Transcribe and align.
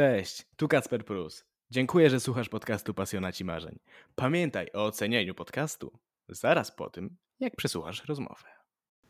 Cześć, 0.00 0.42
tu 0.56 0.68
Kacper 0.68 1.04
Prus. 1.04 1.44
Dziękuję, 1.70 2.10
że 2.10 2.20
słuchasz 2.20 2.48
podcastu 2.48 2.94
Pasjonaci 2.94 3.44
Marzeń. 3.44 3.78
Pamiętaj 4.14 4.66
o 4.74 4.84
ocenieniu 4.84 5.34
podcastu 5.34 5.92
zaraz 6.28 6.70
po 6.70 6.90
tym, 6.90 7.16
jak 7.40 7.56
przesłuchasz 7.56 8.04
rozmowę. 8.08 8.44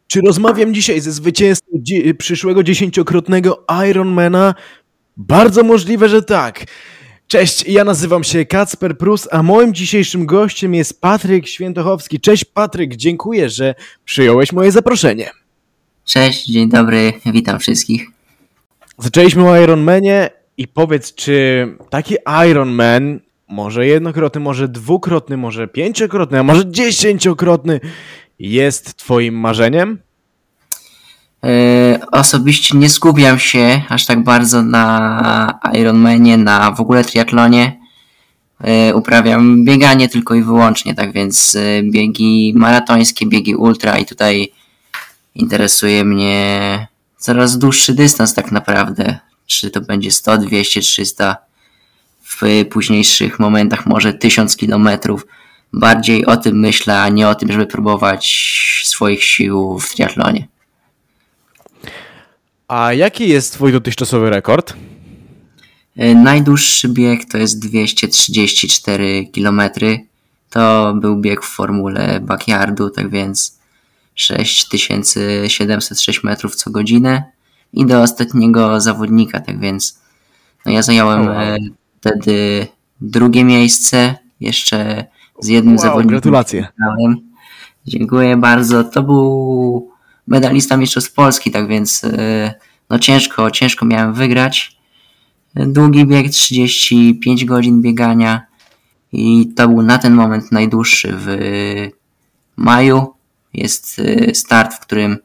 Czy 0.07 0.21
rozmawiam 0.21 0.75
dzisiaj 0.75 1.01
ze 1.01 1.13
zwycięzcą 1.13 1.67
dzi- 1.83 2.15
przyszłego 2.15 2.63
dziesięciokrotnego 2.63 3.65
Ironmana? 3.91 4.55
Bardzo 5.17 5.63
możliwe, 5.63 6.09
że 6.09 6.23
tak. 6.23 6.65
Cześć, 7.27 7.67
ja 7.67 7.85
nazywam 7.85 8.25
się 8.25 8.47
Kacper 8.47 8.99
Prus, 8.99 9.29
a 9.31 9.43
moim 9.43 9.75
dzisiejszym 9.75 10.27
gościem 10.27 10.75
jest 10.75 11.01
Patryk 11.01 11.47
Świętochowski. 11.47 12.21
Cześć 12.21 12.45
Patryk, 12.45 12.97
dziękuję, 12.97 13.51
że 13.51 13.75
przyjąłeś 14.05 14.53
moje 14.53 14.73
zaproszenie. 14.73 15.31
Cześć, 16.05 16.47
dzień 16.47 16.69
dobry, 16.69 17.13
witam 17.27 17.59
wszystkich. 17.59 18.07
Zaczęliśmy 18.99 19.51
o 19.51 19.61
Ironmanie 19.61 20.40
i 20.61 20.69
powiedz, 20.69 21.15
czy 21.15 21.69
taki 21.91 22.17
Ironman, 22.51 23.21
może 23.49 23.87
jednokrotny, 23.87 24.41
może 24.41 24.69
dwukrotny, 24.69 25.37
może 25.37 25.69
pięciokrotny, 25.69 26.39
a 26.39 26.43
może 26.43 26.71
dziesięciokrotny, 26.71 27.81
jest 28.39 28.97
twoim 28.97 29.35
marzeniem? 29.35 29.99
E, 31.45 32.01
osobiście 32.13 32.79
nie 32.79 32.89
skupiam 32.89 33.39
się 33.39 33.83
aż 33.89 34.07
tak 34.07 34.25
bardzo 34.25 34.63
na 34.63 35.59
Ironmanie, 35.73 36.37
na 36.37 36.73
w 36.73 36.81
ogóle 36.81 37.05
triatlonie. 37.05 37.81
E, 38.61 38.95
uprawiam 38.95 39.65
bieganie 39.65 40.09
tylko 40.09 40.35
i 40.35 40.43
wyłącznie, 40.43 40.95
tak 40.95 41.13
więc 41.13 41.57
e, 41.57 41.83
biegi 41.83 42.53
maratońskie, 42.57 43.27
biegi 43.27 43.55
ultra 43.55 43.99
i 43.99 44.07
tutaj 44.07 44.53
interesuje 45.35 46.05
mnie 46.05 46.87
coraz 47.19 47.59
dłuższy 47.59 47.95
dystans 47.95 48.35
tak 48.35 48.53
naprawdę. 48.53 49.30
Czy 49.51 49.71
to 49.71 49.81
będzie 49.81 50.11
100, 50.11 50.39
200, 50.39 50.81
300, 50.81 51.37
w 52.25 52.41
późniejszych 52.71 53.39
momentach 53.39 53.87
może 53.87 54.15
1000 54.15 54.57
kilometrów. 54.57 55.27
Bardziej 55.73 56.27
o 56.27 56.37
tym 56.37 56.61
myślę, 56.61 57.01
a 57.01 57.09
nie 57.09 57.29
o 57.29 57.35
tym, 57.35 57.53
żeby 57.53 57.67
próbować 57.67 58.83
swoich 58.85 59.25
sił 59.25 59.79
w 59.79 59.91
triatlonie. 59.91 60.49
A 62.69 62.93
jaki 62.93 63.29
jest 63.29 63.53
twój 63.53 63.73
dotychczasowy 63.73 64.31
rekord? 64.31 64.75
E, 65.97 66.15
Najdłuższy 66.15 66.89
bieg 66.89 67.25
to 67.25 67.39
jest 67.39 67.59
234 67.59 69.29
km. 69.35 69.63
To 70.51 70.95
był 70.95 71.17
bieg 71.17 71.45
w 71.45 71.49
formule 71.49 72.21
backyardu, 72.21 72.91
tak 72.91 73.11
więc 73.11 73.59
6706 74.15 76.25
metrów 76.25 76.55
co 76.55 76.71
godzinę 76.71 77.40
i 77.73 77.87
do 77.87 78.03
ostatniego 78.03 78.81
zawodnika, 78.81 79.41
tak 79.41 79.61
więc 79.61 80.01
no 80.67 80.73
ja 80.73 80.83
zająłem 80.83 81.27
wow. 81.27 81.41
e, 81.41 81.57
wtedy 82.01 82.67
drugie 83.01 83.45
miejsce, 83.45 84.15
jeszcze 84.41 85.05
z 85.41 85.49
jednym 85.49 85.75
Wow, 85.75 85.83
zawodnikiem. 85.83 86.11
gratulacje. 86.11 86.69
Dziękuję 87.87 88.37
bardzo. 88.37 88.85
To 88.85 89.03
był 89.03 89.91
medalista 90.27 90.77
Mistrzostw 90.77 91.15
Polski, 91.15 91.51
tak 91.51 91.69
więc 91.69 92.05
e, 92.05 92.55
no 92.91 92.99
ciężko, 92.99 93.51
ciężko 93.51 93.87
miałem 93.87 94.15
wygrać. 94.15 94.77
Długi 95.55 96.07
bieg, 96.07 96.31
35 96.31 97.45
godzin 97.45 97.83
biegania 97.83 98.47
i 99.13 99.53
to 99.57 99.69
był 99.69 99.83
na 99.83 99.99
ten 99.99 100.15
moment 100.15 100.53
najdłuższy 100.53 101.13
w 101.17 101.37
maju. 102.57 103.15
Jest 103.55 103.99
e, 103.99 104.35
start, 104.35 104.75
w 104.75 104.81
którym 104.81 105.19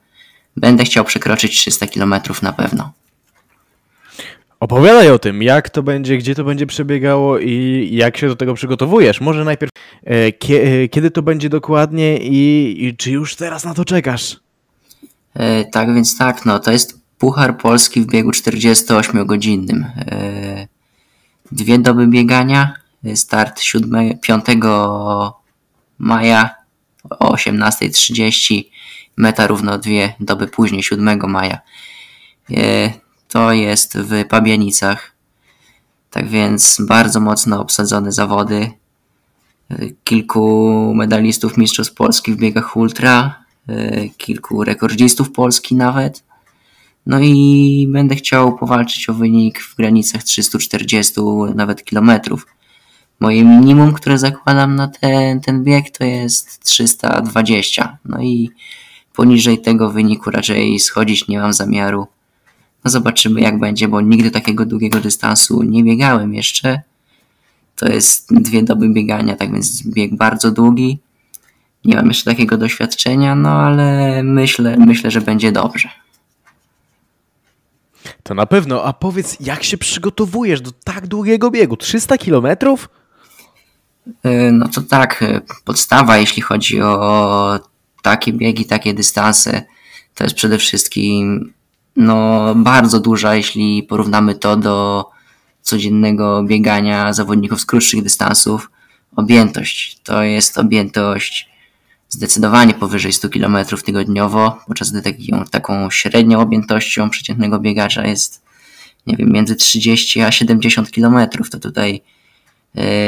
będę 0.58 0.84
chciał 0.84 1.06
przekroczyć 1.06 1.58
300 1.59 1.88
km 1.88 2.16
na 2.42 2.53
pewno. 2.53 2.91
Opowiadaj 4.59 5.12
o 5.12 5.19
tym, 5.19 5.44
jak 5.44 5.69
to 5.69 5.84
będzie, 5.84 6.18
gdzie 6.18 6.35
to 6.35 6.44
będzie 6.44 6.66
przebiegało 6.66 7.40
i 7.40 7.90
jak 7.91 8.18
się 8.18 8.28
do 8.28 8.35
tego 8.35 8.53
przygotowujesz. 8.53 9.22
Może 9.22 9.46
najpierw, 9.46 9.72
e, 10.07 10.09
e, 10.09 10.88
kiedy 10.88 11.12
to 11.12 11.22
będzie 11.22 11.50
dokładnie 11.50 12.18
i, 12.18 12.75
i 12.85 12.97
czy 12.97 13.12
już 13.12 13.35
teraz 13.35 13.66
na 13.66 13.74
to 13.74 13.85
czekasz? 13.85 14.40
E, 15.34 15.66
tak 15.66 15.94
więc 15.94 16.18
tak, 16.18 16.46
no 16.46 16.59
to 16.59 16.72
jest 16.72 17.00
Puchar 17.18 17.58
Polski 17.58 18.02
w 18.02 18.06
biegu 18.06 18.31
48-godzinnym. 18.31 19.85
E, 19.97 20.68
dwie 21.52 21.79
doby 21.79 22.08
biegania, 22.08 22.74
start 23.16 23.62
7, 23.62 24.19
5 24.19 24.46
maja 25.97 26.56
o 27.09 27.34
18.30, 27.34 28.63
meta 29.18 29.48
równo 29.48 29.78
dwie 29.78 30.14
doby 30.20 30.48
później, 30.48 30.84
7 30.84 31.20
maja. 31.30 31.59
E, 32.52 32.94
to 33.28 33.52
jest 33.52 33.98
w 33.98 34.26
Pabianicach. 34.28 35.12
Tak 36.12 36.28
więc 36.28 36.78
bardzo 36.88 37.20
mocno 37.20 37.62
obsadzone 37.62 38.12
zawody. 38.12 38.72
E, 39.72 39.76
Kilku 40.03 40.94
medalistów 40.96 41.58
Mistrzostw 41.58 41.94
Polski 41.94 42.34
w 42.34 42.38
biegach 42.38 42.78
ultra, 42.78 43.44
e, 43.70 44.09
kilku 44.09 44.64
rekordzistów 44.64 45.32
Polski 45.32 45.76
nawet. 45.76 46.24
No 47.06 47.20
i 47.20 47.88
będę 47.92 48.16
chciał 48.16 48.58
powalczyć 48.58 49.09
o 49.09 49.14
wynik 49.14 49.62
w 49.62 49.76
granicach 49.76 50.24
340 50.24 51.22
nawet 51.56 51.86
kilometrów. 51.86 52.47
Moje 53.20 53.44
minimum, 53.44 53.94
które 53.94 54.18
zakładam 54.18 54.76
na 54.76 54.88
ten, 54.88 55.42
ten 55.42 55.64
bieg 55.64 55.97
to 55.97 56.03
jest 56.03 56.64
320. 56.64 57.97
No 58.06 58.22
i 58.22 58.52
poniżej 59.16 59.62
tego 59.62 59.92
wyniku 59.92 60.31
raczej 60.31 60.80
schodzić 60.80 61.28
nie 61.28 61.40
mam 61.40 61.53
zamiaru. 61.53 62.08
No 62.84 62.92
zobaczymy 62.92 63.42
jak 63.42 63.59
będzie, 63.59 63.88
bo 63.88 64.02
nigdy 64.02 64.31
takiego 64.31 64.66
długiego 64.66 65.00
dystansu 65.00 65.64
nie 65.64 65.84
biegałem 65.84 66.34
jeszcze. 66.34 66.81
To 67.76 67.88
jest 67.90 68.34
dwie 68.34 68.64
doby 68.64 68.90
biegania, 68.90 69.36
tak 69.36 69.52
więc 69.52 69.88
bieg 69.88 70.16
bardzo 70.16 70.52
długi. 70.52 71.00
Nie 71.86 71.96
mam 71.96 72.08
jeszcze 72.08 72.31
takiego 72.31 72.58
doświadczenia, 72.58 73.36
no 73.36 73.50
ale 73.50 74.24
myślę, 74.24 74.78
myślę, 74.78 75.12
że 75.12 75.22
będzie 75.22 75.52
dobrze. 75.52 75.90
To 78.24 78.34
na 78.34 78.46
pewno, 78.46 78.84
a 78.84 78.94
powiedz, 78.94 79.38
jak 79.40 79.64
się 79.64 79.78
przygotowujesz 79.78 80.62
do 80.62 80.72
tak 80.84 81.08
długiego 81.08 81.52
biegu? 81.52 81.78
300 81.78 82.18
kilometrów? 82.18 82.90
Y, 84.08 84.52
No 84.52 84.68
to 84.68 84.82
tak, 84.82 85.22
y, 85.22 85.42
podstawa 85.66 86.18
jeśli 86.18 86.42
chodzi 86.42 86.82
o 86.82 87.59
takie 88.05 88.33
biegi, 88.33 88.66
takie 88.66 88.93
dystanse, 88.93 89.61
to 90.16 90.23
jest 90.23 90.35
przede 90.35 90.57
wszystkim 90.57 91.53
no, 91.95 92.53
bardzo 92.55 92.99
duża, 92.99 93.35
jeśli 93.35 93.83
porównamy 93.83 94.35
to 94.35 94.57
do 94.57 95.05
codziennego 95.61 96.43
biegania 96.43 97.13
zawodników 97.13 97.61
z 97.61 97.66
krótszych 97.66 98.03
dystansów. 98.03 98.71
Objętość 99.16 99.99
to 100.03 100.23
jest 100.23 100.57
objętość 100.57 101.49
zdecydowanie 102.09 102.73
powyżej 102.73 103.13
100 103.13 103.29
km 103.29 103.57
tygodniowo, 103.85 104.59
podczas 104.67 104.91
gdy 104.91 105.01
taką, 105.01 105.45
taką 105.51 105.91
średnią 105.91 106.39
objętością 106.39 107.09
przeciętnego 107.09 107.59
biegacza 107.59 108.07
jest 108.07 108.45
nie 109.07 109.17
wiem, 109.17 109.29
między 109.29 109.55
30 109.55 110.22
a 110.22 110.31
70 110.31 110.91
km. 110.91 111.27
To 111.51 111.59
tutaj 111.59 112.01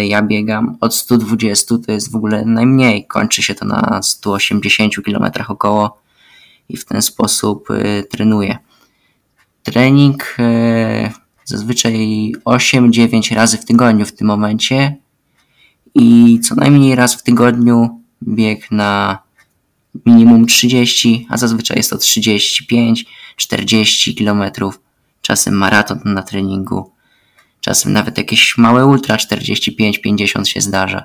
Ja 0.08 0.22
biegam 0.22 0.78
od 0.82 0.96
120, 0.96 1.76
to 1.86 1.92
jest 1.92 2.12
w 2.12 2.16
ogóle 2.16 2.46
najmniej. 2.46 3.08
Kończy 3.08 3.44
się 3.44 3.56
to 3.56 3.66
na 3.66 4.00
180 4.04 4.96
km 5.06 5.32
około 5.48 6.02
i 6.70 6.78
w 6.78 6.86
ten 6.86 7.02
sposób 7.02 7.72
e, 7.72 8.04
trenuję. 8.04 8.58
Trening 9.64 10.36
e, 10.40 11.12
zazwyczaj 11.46 12.34
8-9 12.46 13.36
razy 13.36 13.58
w 13.58 13.66
tygodniu 13.66 14.06
w 14.06 14.12
tym 14.12 14.28
momencie 14.28 14.96
i 15.96 16.40
co 16.40 16.56
najmniej 16.56 16.96
raz 16.96 17.16
w 17.16 17.24
tygodniu 17.24 18.02
bieg 18.24 18.72
na 18.72 19.20
minimum 20.06 20.46
30, 20.46 21.28
a 21.30 21.38
zazwyczaj 21.38 21.78
jest 21.78 21.90
to 21.90 21.96
35-40 21.98 23.06
km. 24.18 24.44
Czasem 25.22 25.54
maraton 25.54 26.00
na 26.06 26.24
treningu. 26.24 26.92
Czasem 27.62 27.94
nawet 27.94 28.18
jakieś 28.18 28.58
małe 28.58 28.86
ultra 28.86 29.16
45-50 29.16 30.44
się 30.44 30.62
zdarza. 30.62 31.04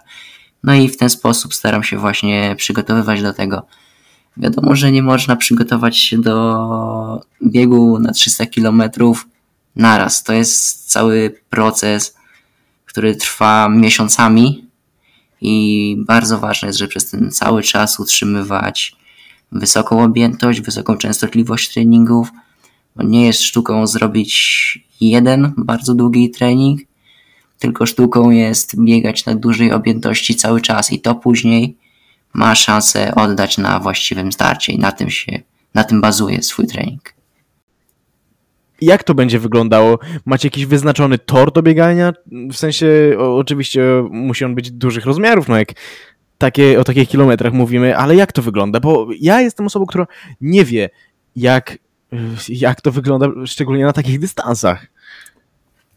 No 0.63 0.75
i 0.75 0.89
w 0.89 0.97
ten 0.97 1.11
sposób 1.11 1.55
staram 1.55 1.83
się 1.83 1.99
właśnie 1.99 2.55
przygotowywać 2.59 3.23
do 3.23 3.33
tego. 3.33 3.67
Wiadomo, 4.37 4.77
że 4.77 4.93
nie 4.93 5.03
można 5.03 5.37
przygotować 5.37 5.99
się 5.99 6.21
do 6.21 7.21
biegu 7.47 7.99
na 7.99 8.13
300 8.13 8.47
km 8.47 8.83
naraz. 9.77 10.23
To 10.23 10.33
jest 10.33 10.91
cały 10.91 11.41
proces, 11.51 12.17
który 12.87 13.17
trwa 13.17 13.69
miesiącami 13.69 14.65
i 15.41 15.97
bardzo 16.07 16.39
ważne 16.39 16.67
jest, 16.69 16.79
żeby 16.79 16.89
przez 16.89 17.11
ten 17.11 17.31
cały 17.31 17.63
czas 17.63 18.01
utrzymywać 18.01 18.97
wysoką 19.53 20.05
objętość, 20.05 20.61
wysoką 20.61 20.97
częstotliwość 20.97 21.73
treningów, 21.73 22.29
nie 22.97 23.27
jest 23.27 23.43
sztuką 23.43 23.87
zrobić 23.87 24.92
jeden 25.11 25.53
bardzo 25.57 25.95
długi 25.95 26.31
trening, 26.31 26.81
tylko 27.59 27.87
sztuką 27.87 28.31
jest 28.31 28.85
biegać 28.85 29.27
na 29.27 29.35
dużej 29.35 29.73
objętości 29.73 30.35
cały 30.35 30.61
czas 30.61 30.93
i 30.93 31.01
to 31.01 31.15
później 31.15 31.77
ma 32.35 32.55
szansę 32.55 33.15
oddać 33.15 33.59
na 33.59 33.79
właściwym 33.79 34.33
starcie 34.33 34.73
i 34.73 34.79
na 34.79 34.93
tym 34.93 35.11
się, 35.11 35.41
na 35.75 35.85
tym 35.85 36.01
bazuje 36.01 36.43
swój 36.43 36.67
trening. 36.67 37.15
jak 38.81 39.05
to 39.05 39.15
będzie 39.15 39.39
wyglądało? 39.39 39.99
Macie 40.25 40.47
jakiś 40.49 40.67
wyznaczony 40.67 41.19
tor 41.19 41.53
do 41.53 41.63
biegania? 41.63 42.13
W 42.27 42.57
sensie, 42.57 42.87
o, 43.19 43.37
oczywiście 43.37 43.83
musi 44.11 44.45
on 44.45 44.55
być 44.55 44.71
dużych 44.71 45.05
rozmiarów, 45.05 45.49
no 45.49 45.57
jak 45.59 45.69
takie, 46.39 46.81
o 46.81 46.85
takich 46.85 47.09
kilometrach 47.09 47.53
mówimy, 47.53 47.97
ale 47.97 48.17
jak 48.17 48.33
to 48.33 48.43
wygląda? 48.43 48.81
Bo 48.81 49.07
ja 49.21 49.41
jestem 49.41 49.67
osobą, 49.67 49.87
która 49.87 50.07
nie 50.41 50.65
wie, 50.65 50.91
jak, 51.37 51.79
jak 52.49 52.81
to 52.81 52.93
wygląda, 52.93 53.29
szczególnie 53.47 53.85
na 53.85 53.93
takich 53.93 54.19
dystansach. 54.19 54.92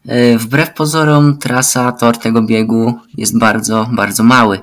E, 0.06 0.38
wbrew 0.38 0.74
pozorom, 0.74 1.38
trasa, 1.38 1.92
tor 1.92 2.18
tego 2.18 2.42
biegu 2.42 2.94
jest 3.16 3.38
bardzo, 3.38 3.88
bardzo 3.92 4.22
mały. 4.22 4.60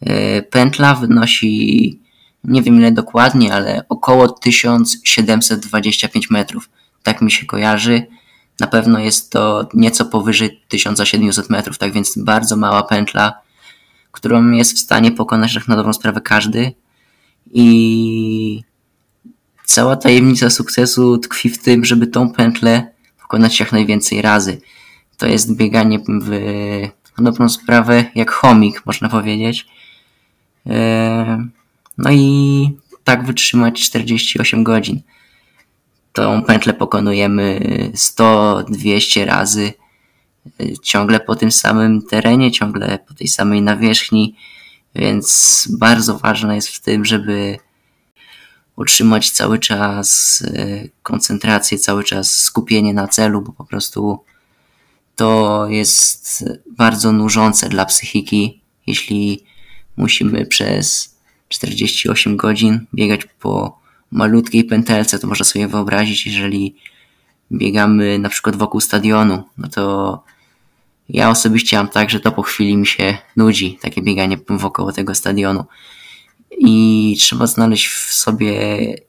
E, 0.00 0.42
pętla 0.42 0.94
wynosi, 0.94 2.00
nie 2.44 2.62
wiem 2.62 2.76
ile 2.76 2.92
dokładnie, 2.92 3.54
ale 3.54 3.84
około 3.88 4.28
1725 4.28 6.30
metrów. 6.30 6.70
Tak 7.02 7.22
mi 7.22 7.30
się 7.30 7.46
kojarzy. 7.46 8.06
Na 8.60 8.66
pewno 8.66 8.98
jest 8.98 9.32
to 9.32 9.68
nieco 9.74 10.04
powyżej 10.04 10.60
1700 10.68 11.50
metrów, 11.50 11.78
tak 11.78 11.92
więc 11.92 12.18
bardzo 12.18 12.56
mała 12.56 12.82
pętla, 12.82 13.40
którą 14.12 14.50
jest 14.50 14.76
w 14.76 14.78
stanie 14.78 15.12
pokonać 15.12 15.54
tak 15.54 15.68
na 15.68 15.76
dobrą 15.76 15.92
sprawę 15.92 16.20
każdy. 16.20 16.72
I 17.52 18.62
cała 19.64 19.96
tajemnica 19.96 20.50
sukcesu 20.50 21.18
tkwi 21.18 21.48
w 21.48 21.62
tym, 21.62 21.84
żeby 21.84 22.06
tą 22.06 22.32
pętlę 22.32 22.91
pokonać 23.32 23.60
jak 23.60 23.72
najwięcej 23.72 24.22
razy. 24.22 24.60
To 25.16 25.26
jest 25.26 25.56
bieganie 25.56 25.98
w 25.98 26.30
dobrą 27.18 27.48
sprawę 27.48 28.04
jak 28.14 28.30
chomik, 28.30 28.86
można 28.86 29.08
powiedzieć. 29.08 29.66
E, 30.66 31.48
no 31.98 32.10
i 32.10 32.70
tak 33.04 33.24
wytrzymać 33.24 33.80
48 33.80 34.64
godzin. 34.64 35.00
Tą 36.12 36.42
pętlę 36.42 36.74
pokonujemy 36.74 37.60
100-200 37.94 39.24
razy, 39.24 39.72
e, 40.60 40.78
ciągle 40.82 41.20
po 41.20 41.36
tym 41.36 41.52
samym 41.52 42.02
terenie, 42.02 42.52
ciągle 42.52 42.98
po 43.08 43.14
tej 43.14 43.28
samej 43.28 43.62
nawierzchni, 43.62 44.34
więc 44.94 45.68
bardzo 45.78 46.18
ważne 46.18 46.54
jest 46.54 46.68
w 46.68 46.80
tym, 46.80 47.04
żeby 47.04 47.58
utrzymać 48.76 49.30
cały 49.30 49.58
czas 49.58 50.42
e, 50.46 50.88
koncentrację, 51.02 51.78
cały 51.78 52.04
czas 52.04 52.32
skupienie 52.32 52.94
na 52.94 53.08
celu, 53.08 53.42
bo 53.42 53.52
po 53.52 53.64
prostu 53.64 54.24
to 55.16 55.66
jest 55.68 56.44
bardzo 56.66 57.12
nużące 57.12 57.68
dla 57.68 57.84
psychiki, 57.84 58.60
jeśli 58.86 59.44
musimy 59.96 60.46
przez 60.46 61.16
48 61.48 62.36
godzin 62.36 62.86
biegać 62.94 63.20
po 63.40 63.78
malutkiej 64.10 64.64
pętelce, 64.64 65.18
to 65.18 65.26
można 65.26 65.44
sobie 65.44 65.68
wyobrazić, 65.68 66.26
jeżeli 66.26 66.76
biegamy 67.52 68.18
na 68.18 68.28
przykład 68.28 68.56
wokół 68.56 68.80
stadionu, 68.80 69.44
no 69.58 69.68
to 69.68 70.24
ja 71.08 71.30
osobiście 71.30 71.76
mam 71.76 71.88
tak, 71.88 72.10
że 72.10 72.20
to 72.20 72.32
po 72.32 72.42
chwili 72.42 72.76
mi 72.76 72.86
się 72.86 73.18
nudzi, 73.36 73.78
takie 73.82 74.02
bieganie 74.02 74.38
wokoło 74.48 74.92
tego 74.92 75.14
stadionu. 75.14 75.64
I 76.58 77.16
trzeba 77.20 77.46
znaleźć 77.46 77.86
w 77.86 78.14
sobie 78.14 78.54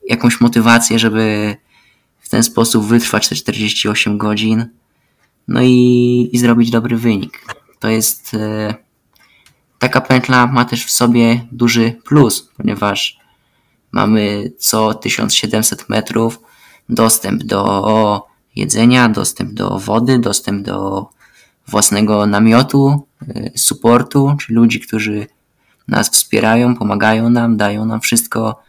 jakąś 0.08 0.40
motywację, 0.40 0.98
żeby 0.98 1.56
w 2.20 2.28
ten 2.28 2.42
sposób 2.42 2.86
wytrwać 2.86 3.28
te 3.28 3.34
48 3.34 4.18
godzin, 4.18 4.66
no 5.48 5.62
i, 5.62 6.28
i 6.32 6.38
zrobić 6.38 6.70
dobry 6.70 6.96
wynik. 6.96 7.44
To 7.78 7.88
jest 7.88 8.34
e, 8.34 8.74
taka 9.78 10.00
pętla 10.00 10.46
ma 10.46 10.64
też 10.64 10.84
w 10.84 10.90
sobie 10.90 11.46
duży 11.52 12.00
plus, 12.04 12.52
ponieważ 12.56 13.18
mamy 13.92 14.52
co 14.58 14.94
1700 14.94 15.88
metrów 15.88 16.40
dostęp 16.88 17.44
do 17.44 18.22
jedzenia, 18.56 19.08
dostęp 19.08 19.52
do 19.52 19.78
wody, 19.78 20.18
dostęp 20.18 20.62
do 20.62 21.08
własnego 21.68 22.26
namiotu, 22.26 23.06
e, 23.28 23.50
supportu, 23.58 24.36
czy 24.40 24.52
ludzi, 24.52 24.80
którzy 24.80 25.26
nas 25.88 26.10
wspierają, 26.10 26.76
pomagają 26.76 27.30
nam, 27.30 27.56
dają 27.56 27.84
nam 27.84 28.00
wszystko, 28.00 28.62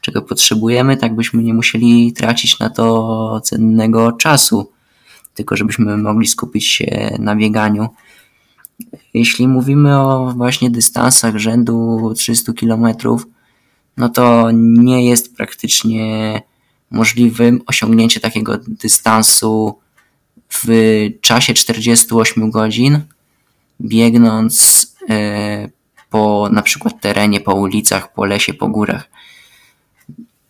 czego 0.00 0.22
potrzebujemy, 0.22 0.96
tak 0.96 1.14
byśmy 1.14 1.42
nie 1.42 1.54
musieli 1.54 2.12
tracić 2.12 2.58
na 2.58 2.70
to 2.70 3.40
cennego 3.44 4.12
czasu 4.12 4.72
tylko 5.34 5.56
żebyśmy 5.56 5.96
mogli 5.96 6.26
skupić 6.26 6.66
się 6.66 7.16
na 7.18 7.36
bieganiu. 7.36 7.88
Jeśli 9.14 9.48
mówimy 9.48 9.98
o 10.00 10.32
właśnie 10.36 10.70
dystansach 10.70 11.36
rzędu 11.36 12.12
300 12.16 12.52
km, 12.52 12.86
no 13.96 14.08
to 14.08 14.48
nie 14.52 15.06
jest 15.06 15.36
praktycznie 15.36 16.42
możliwym 16.90 17.60
osiągnięcie 17.66 18.20
takiego 18.20 18.58
dystansu 18.68 19.78
w 20.48 20.68
czasie 21.20 21.54
48 21.54 22.50
godzin, 22.50 23.00
biegnąc 23.80 24.86
e, 25.10 25.68
po 26.12 26.48
na 26.52 26.62
przykład 26.62 27.00
terenie, 27.00 27.40
po 27.40 27.54
ulicach, 27.54 28.12
po 28.12 28.24
lesie, 28.24 28.54
po 28.54 28.68
górach 28.68 29.08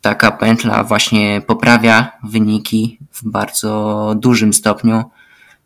taka 0.02 0.30
pętla 0.30 0.84
właśnie 0.84 1.42
poprawia 1.46 2.12
wyniki 2.24 2.98
w 3.12 3.24
bardzo 3.24 4.14
dużym 4.18 4.52
stopniu. 4.52 5.04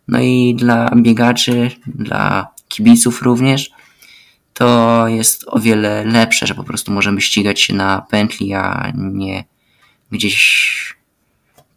No 0.09 0.21
i 0.21 0.55
dla 0.59 0.91
biegaczy, 0.97 1.71
dla 1.87 2.49
kibiców 2.69 3.23
również, 3.23 3.71
to 4.55 5.09
jest 5.09 5.45
o 5.47 5.61
wiele 5.61 6.05
lepsze, 6.05 6.47
że 6.47 6.55
po 6.55 6.65
prostu 6.65 6.93
możemy 6.93 7.21
ścigać 7.21 7.61
się 7.61 7.75
na 7.75 8.07
pętli, 8.11 8.55
a 8.55 8.93
nie 8.95 9.45
gdzieś 10.11 10.97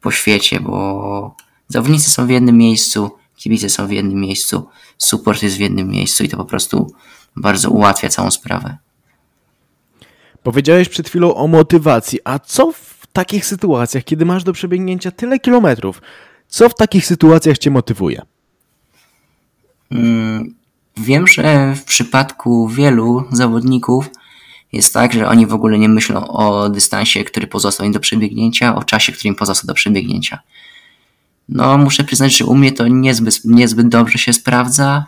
po 0.02 0.12
świecie, 0.12 0.60
bo 0.60 1.36
zawodnicy 1.68 2.10
są 2.10 2.28
w 2.28 2.30
jednym 2.30 2.58
miejscu, 2.58 3.12
kibice 3.36 3.70
są 3.70 3.88
w 3.88 3.92
jednym 3.92 4.20
miejscu, 4.20 4.68
support 4.98 5.44
jest 5.44 5.58
w 5.58 5.60
jednym 5.60 5.88
miejscu 5.90 6.24
i 6.24 6.30
to 6.30 6.38
po 6.38 6.46
prostu 6.46 6.94
bardzo 7.40 7.70
ułatwia 7.70 8.10
całą 8.10 8.32
sprawę. 8.32 8.78
Powiedziałeś 10.44 10.90
przed 10.90 11.10
chwilą 11.10 11.36
o 11.36 11.48
motywacji, 11.48 12.20
a 12.24 12.40
co 12.40 12.72
w 12.72 13.08
takich 13.14 13.46
sytuacjach, 13.46 14.04
kiedy 14.04 14.26
masz 14.26 14.44
do 14.44 14.54
przebiegnięcia 14.54 15.12
tyle 15.12 15.40
kilometrów? 15.40 16.02
Co 16.48 16.70
w 16.70 16.76
takich 16.76 17.06
sytuacjach 17.06 17.58
cię 17.58 17.72
motywuje? 17.72 18.22
Mm, 19.92 20.56
wiem, 20.98 21.28
że 21.28 21.76
w 21.76 21.84
przypadku 21.84 22.68
wielu 22.68 23.24
zawodników 23.32 24.10
jest 24.72 24.94
tak, 24.94 25.14
że 25.14 25.28
oni 25.28 25.46
w 25.46 25.54
ogóle 25.54 25.80
nie 25.80 25.90
myślą 25.90 26.28
o 26.28 26.70
dystansie, 26.70 27.24
który 27.24 27.48
pozostał 27.48 27.86
im 27.86 27.92
do 27.92 28.00
przebiegnięcia, 28.00 28.76
o 28.76 28.84
czasie, 28.84 29.12
który 29.12 29.28
im 29.28 29.36
pozostał 29.36 29.68
do 29.68 29.74
przebiegnięcia. 29.74 30.40
No, 31.50 31.78
muszę 31.78 32.04
przyznać, 32.04 32.38
że 32.38 32.46
u 32.46 32.56
mnie 32.56 32.72
to 32.72 32.88
niezbyt, 32.88 33.46
niezbyt 33.46 33.88
dobrze 33.88 34.18
się 34.18 34.34
sprawdza 34.34 35.06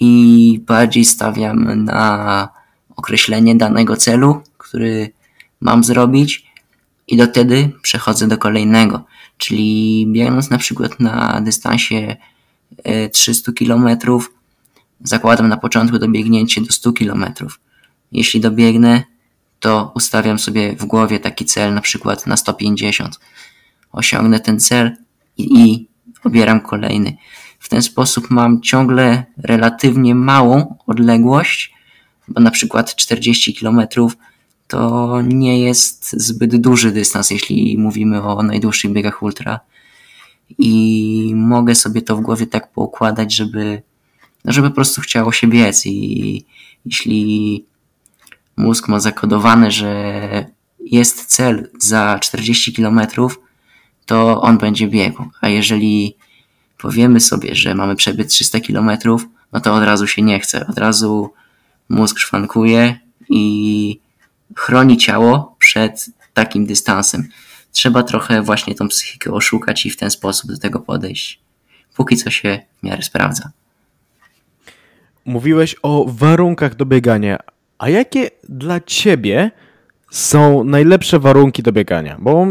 i 0.00 0.60
bardziej 0.66 1.04
stawiam 1.04 1.84
na 1.84 2.48
określenie 2.96 3.54
danego 3.54 3.96
celu, 3.96 4.42
który 4.58 5.12
mam 5.60 5.84
zrobić 5.84 6.46
i 7.08 7.16
do 7.16 7.26
wtedy 7.26 7.70
przechodzę 7.82 8.28
do 8.28 8.38
kolejnego. 8.38 9.04
Czyli 9.38 10.06
biegnąc 10.12 10.50
na 10.50 10.58
przykład 10.58 11.00
na 11.00 11.40
dystansie 11.40 12.16
300 13.12 13.52
e, 13.52 13.54
km, 13.54 13.88
zakładam 15.04 15.48
na 15.48 15.56
początku 15.56 15.98
dobiegnięcie 15.98 16.60
do 16.60 16.72
100 16.72 16.92
km. 16.92 17.24
Jeśli 18.12 18.40
dobiegnę, 18.40 19.02
to 19.60 19.92
ustawiam 19.94 20.38
sobie 20.38 20.76
w 20.76 20.84
głowie 20.84 21.20
taki 21.20 21.44
cel 21.44 21.74
na 21.74 21.80
przykład 21.80 22.26
na 22.26 22.36
150. 22.36 23.20
Osiągnę 23.92 24.40
ten 24.40 24.60
cel 24.60 24.96
i, 25.36 25.64
i 25.64 25.88
obieram 26.24 26.60
kolejny. 26.60 27.16
W 27.58 27.68
ten 27.68 27.82
sposób 27.82 28.30
mam 28.30 28.62
ciągle 28.62 29.24
relatywnie 29.36 30.14
małą 30.14 30.76
odległość 30.86 31.76
bo 32.28 32.40
na 32.40 32.50
przykład 32.50 32.96
40 32.96 33.54
km 33.54 33.80
to 34.68 35.20
nie 35.22 35.60
jest 35.60 36.12
zbyt 36.12 36.56
duży 36.56 36.92
dystans, 36.92 37.30
jeśli 37.30 37.78
mówimy 37.78 38.22
o 38.22 38.42
najdłuższych 38.42 38.92
biegach 38.92 39.22
ultra. 39.22 39.60
I 40.58 41.32
mogę 41.34 41.74
sobie 41.74 42.02
to 42.02 42.16
w 42.16 42.20
głowie 42.20 42.46
tak 42.46 42.72
poukładać, 42.72 43.34
żeby, 43.34 43.82
żeby 44.44 44.68
po 44.68 44.74
prostu 44.74 45.00
chciało 45.00 45.32
się 45.32 45.46
biec. 45.46 45.86
I 45.86 46.44
jeśli 46.86 47.64
mózg 48.56 48.88
ma 48.88 49.00
zakodowane, 49.00 49.70
że 49.70 50.46
jest 50.80 51.24
cel 51.24 51.70
za 51.78 52.18
40 52.18 52.72
km, 52.72 53.00
to 54.06 54.40
on 54.40 54.58
będzie 54.58 54.88
biegł. 54.88 55.24
A 55.40 55.48
jeżeli 55.48 56.16
powiemy 56.78 57.20
sobie, 57.20 57.54
że 57.54 57.74
mamy 57.74 57.96
przebiec 57.96 58.32
300 58.32 58.60
km, 58.60 58.90
no 59.52 59.60
to 59.60 59.74
od 59.74 59.84
razu 59.84 60.06
się 60.06 60.22
nie 60.22 60.40
chce. 60.40 60.66
Od 60.66 60.78
razu 60.78 61.32
mózg 61.88 62.18
szwankuje 62.18 62.98
i 63.28 64.00
chroni 64.56 64.96
ciało 64.96 65.56
przed 65.58 66.10
takim 66.34 66.66
dystansem. 66.66 67.28
Trzeba 67.72 68.02
trochę 68.02 68.42
właśnie 68.42 68.74
tą 68.74 68.88
psychikę 68.88 69.32
oszukać 69.32 69.86
i 69.86 69.90
w 69.90 69.96
ten 69.96 70.10
sposób 70.10 70.50
do 70.50 70.58
tego 70.58 70.80
podejść. 70.80 71.40
Póki 71.96 72.16
co 72.16 72.30
się 72.30 72.60
w 72.78 72.82
miarę 72.82 73.02
sprawdza. 73.02 73.50
Mówiłeś 75.24 75.76
o 75.82 76.04
warunkach 76.08 76.74
do 76.74 76.86
biegania. 76.86 77.38
A 77.78 77.88
jakie 77.88 78.30
dla 78.48 78.80
ciebie 78.80 79.50
są 80.10 80.64
najlepsze 80.64 81.18
warunki 81.18 81.62
do 81.62 81.72
biegania? 81.72 82.16
Bo 82.20 82.46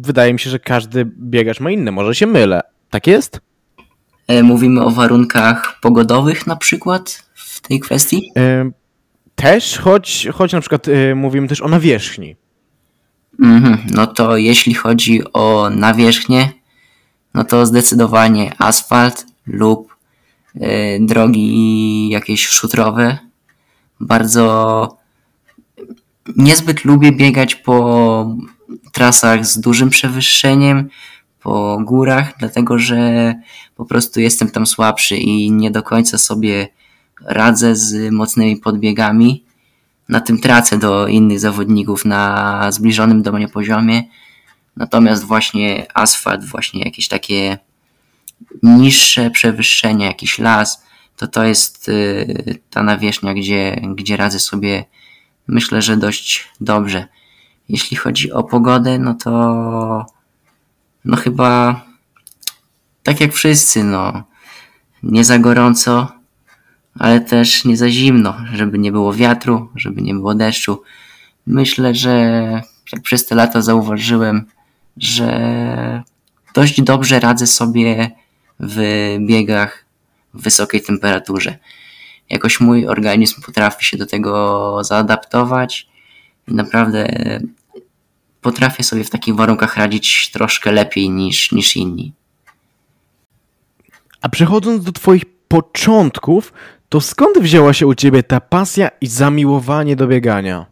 wydaje 0.00 0.32
mi 0.32 0.40
się, 0.40 0.50
że 0.50 0.58
każdy 0.58 1.04
biegacz 1.04 1.60
ma 1.60 1.70
inne. 1.70 1.92
Może 1.92 2.14
się 2.14 2.26
mylę. 2.26 2.60
Tak 2.92 3.06
jest? 3.06 3.40
E, 4.26 4.42
mówimy 4.42 4.84
o 4.84 4.90
warunkach 4.90 5.80
pogodowych 5.80 6.46
na 6.46 6.56
przykład 6.56 7.24
w 7.34 7.60
tej 7.60 7.80
kwestii? 7.80 8.30
E, 8.36 8.70
też, 9.34 9.78
choć, 9.78 10.28
choć 10.32 10.52
na 10.52 10.60
przykład 10.60 10.88
e, 10.88 11.14
mówimy 11.14 11.48
też 11.48 11.60
o 11.60 11.68
nawierzchni. 11.68 12.36
Mhm, 13.40 13.78
no 13.90 14.06
to 14.06 14.36
jeśli 14.36 14.74
chodzi 14.74 15.22
o 15.32 15.70
nawierzchnię, 15.70 16.52
no 17.34 17.44
to 17.44 17.66
zdecydowanie 17.66 18.52
asfalt 18.58 19.26
lub 19.46 19.96
drogi 21.00 22.08
jakieś 22.08 22.46
szutrowe. 22.46 23.18
Bardzo 24.00 24.96
niezbyt 26.36 26.84
lubię 26.84 27.12
biegać 27.12 27.54
po 27.54 28.36
trasach 28.92 29.46
z 29.46 29.60
dużym 29.60 29.90
przewyższeniem, 29.90 30.88
po 31.42 31.78
górach, 31.84 32.32
dlatego 32.38 32.78
że 32.78 33.34
po 33.76 33.84
prostu 33.84 34.20
jestem 34.20 34.50
tam 34.50 34.66
słabszy 34.66 35.16
i 35.16 35.50
nie 35.50 35.70
do 35.70 35.82
końca 35.82 36.18
sobie 36.18 36.68
radzę 37.24 37.76
z 37.76 38.12
mocnymi 38.12 38.56
podbiegami. 38.56 39.44
Na 40.08 40.20
tym 40.20 40.38
tracę 40.38 40.78
do 40.78 41.06
innych 41.06 41.40
zawodników 41.40 42.04
na 42.04 42.72
zbliżonym 42.72 43.22
do 43.22 43.32
mnie 43.32 43.48
poziomie. 43.48 44.02
Natomiast 44.76 45.24
właśnie 45.24 45.86
asfalt, 45.94 46.44
właśnie 46.44 46.84
jakieś 46.84 47.08
takie 47.08 47.58
niższe 48.62 49.30
przewyższenie, 49.30 50.06
jakiś 50.06 50.38
las, 50.38 50.82
to 51.16 51.26
to 51.26 51.44
jest 51.44 51.88
y, 51.88 52.58
ta 52.70 52.82
nawierzchnia, 52.82 53.34
gdzie, 53.34 53.80
gdzie 53.94 54.16
radzę 54.16 54.38
sobie 54.38 54.84
myślę, 55.48 55.82
że 55.82 55.96
dość 55.96 56.48
dobrze. 56.60 57.06
Jeśli 57.68 57.96
chodzi 57.96 58.32
o 58.32 58.42
pogodę, 58.42 58.98
no 58.98 59.14
to 59.14 60.06
no 61.04 61.16
chyba 61.16 61.80
tak 63.02 63.20
jak 63.20 63.32
wszyscy, 63.32 63.84
no 63.84 64.24
nie 65.02 65.24
za 65.24 65.38
gorąco, 65.38 66.12
ale 66.98 67.20
też 67.20 67.64
nie 67.64 67.76
za 67.76 67.88
zimno, 67.88 68.36
żeby 68.52 68.78
nie 68.78 68.92
było 68.92 69.12
wiatru, 69.12 69.68
żeby 69.74 70.02
nie 70.02 70.14
było 70.14 70.34
deszczu. 70.34 70.82
Myślę, 71.46 71.94
że 71.94 72.12
jak 72.92 73.02
przez 73.02 73.26
te 73.26 73.34
lata 73.34 73.62
zauważyłem, 73.62 74.46
że 74.96 76.02
dość 76.54 76.82
dobrze 76.82 77.20
radzę 77.20 77.46
sobie 77.46 78.10
w 78.60 78.80
biegach 79.20 79.84
w 80.34 80.42
wysokiej 80.42 80.82
temperaturze. 80.82 81.58
Jakoś 82.30 82.60
mój 82.60 82.86
organizm 82.86 83.42
potrafi 83.42 83.84
się 83.84 83.96
do 83.96 84.06
tego 84.06 84.78
zaadaptować 84.84 85.88
i 86.48 86.54
naprawdę 86.54 87.08
potrafię 88.42 88.82
sobie 88.82 89.04
w 89.04 89.10
takich 89.10 89.34
warunkach 89.34 89.76
radzić 89.76 90.30
troszkę 90.30 90.72
lepiej 90.72 91.10
niż, 91.10 91.52
niż 91.52 91.76
inni. 91.76 92.12
A 94.20 94.28
przechodząc 94.28 94.84
do 94.84 94.92
Twoich 94.92 95.24
początków, 95.48 96.52
to 96.88 97.00
skąd 97.00 97.38
wzięła 97.38 97.72
się 97.72 97.86
u 97.86 97.94
Ciebie 97.94 98.22
ta 98.22 98.40
pasja 98.40 98.88
i 99.00 99.06
zamiłowanie 99.06 99.96
do 99.96 100.06
biegania? 100.06 100.66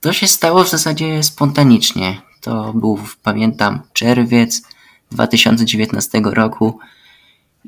To 0.00 0.12
się 0.12 0.28
stało 0.28 0.64
w 0.64 0.70
zasadzie 0.70 1.22
spontanicznie. 1.22 2.20
To 2.40 2.72
był, 2.72 2.98
pamiętam, 3.22 3.80
czerwiec 3.92 4.62
2019 5.10 6.20
roku 6.24 6.78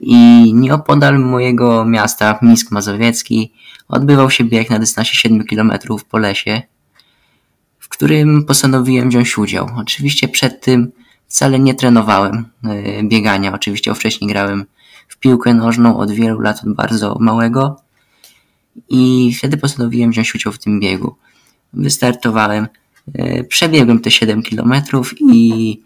i 0.01 0.53
nieopodal 0.55 1.19
mojego 1.19 1.85
miasta, 1.85 2.39
Mińsk 2.43 2.71
Mazowiecki, 2.71 3.53
odbywał 3.89 4.31
się 4.31 4.45
bieg 4.45 4.71
na 4.71 4.79
dystansie 4.79 5.17
7 5.17 5.45
km 5.45 5.73
po 6.11 6.19
lesie 6.19 6.63
którym 8.01 8.45
postanowiłem 8.45 9.09
wziąć 9.09 9.39
udział. 9.39 9.71
Oczywiście 9.77 10.29
przed 10.29 10.61
tym 10.61 10.93
wcale 11.29 11.59
nie 11.59 11.75
trenowałem 11.75 12.45
e, 12.65 13.03
biegania. 13.03 13.53
Oczywiście 13.53 13.95
wcześniej 13.95 14.31
grałem 14.31 14.65
w 15.09 15.17
piłkę 15.17 15.55
nożną 15.55 15.99
od 15.99 16.11
wielu 16.11 16.41
lat, 16.41 16.65
od 16.65 16.75
bardzo 16.75 17.17
małego. 17.21 17.81
I 18.89 19.35
wtedy 19.39 19.57
postanowiłem 19.57 20.11
wziąć 20.11 20.35
udział 20.35 20.53
w 20.53 20.59
tym 20.59 20.81
biegu. 20.81 21.17
Wystartowałem, 21.73 22.69
e, 23.15 23.45
przebiegłem 23.45 24.01
te 24.01 24.11
7 24.11 24.43
km 24.43 24.73
i 25.33 25.81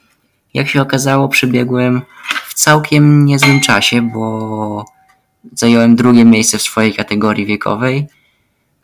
jak 0.54 0.68
się 0.68 0.82
okazało, 0.82 1.28
przebiegłem 1.28 2.02
w 2.48 2.54
całkiem 2.54 3.26
niezłym 3.26 3.60
czasie, 3.60 4.02
bo 4.02 4.84
zająłem 5.54 5.96
drugie 5.96 6.24
miejsce 6.24 6.58
w 6.58 6.62
swojej 6.62 6.94
kategorii 6.94 7.46
wiekowej. 7.46 8.06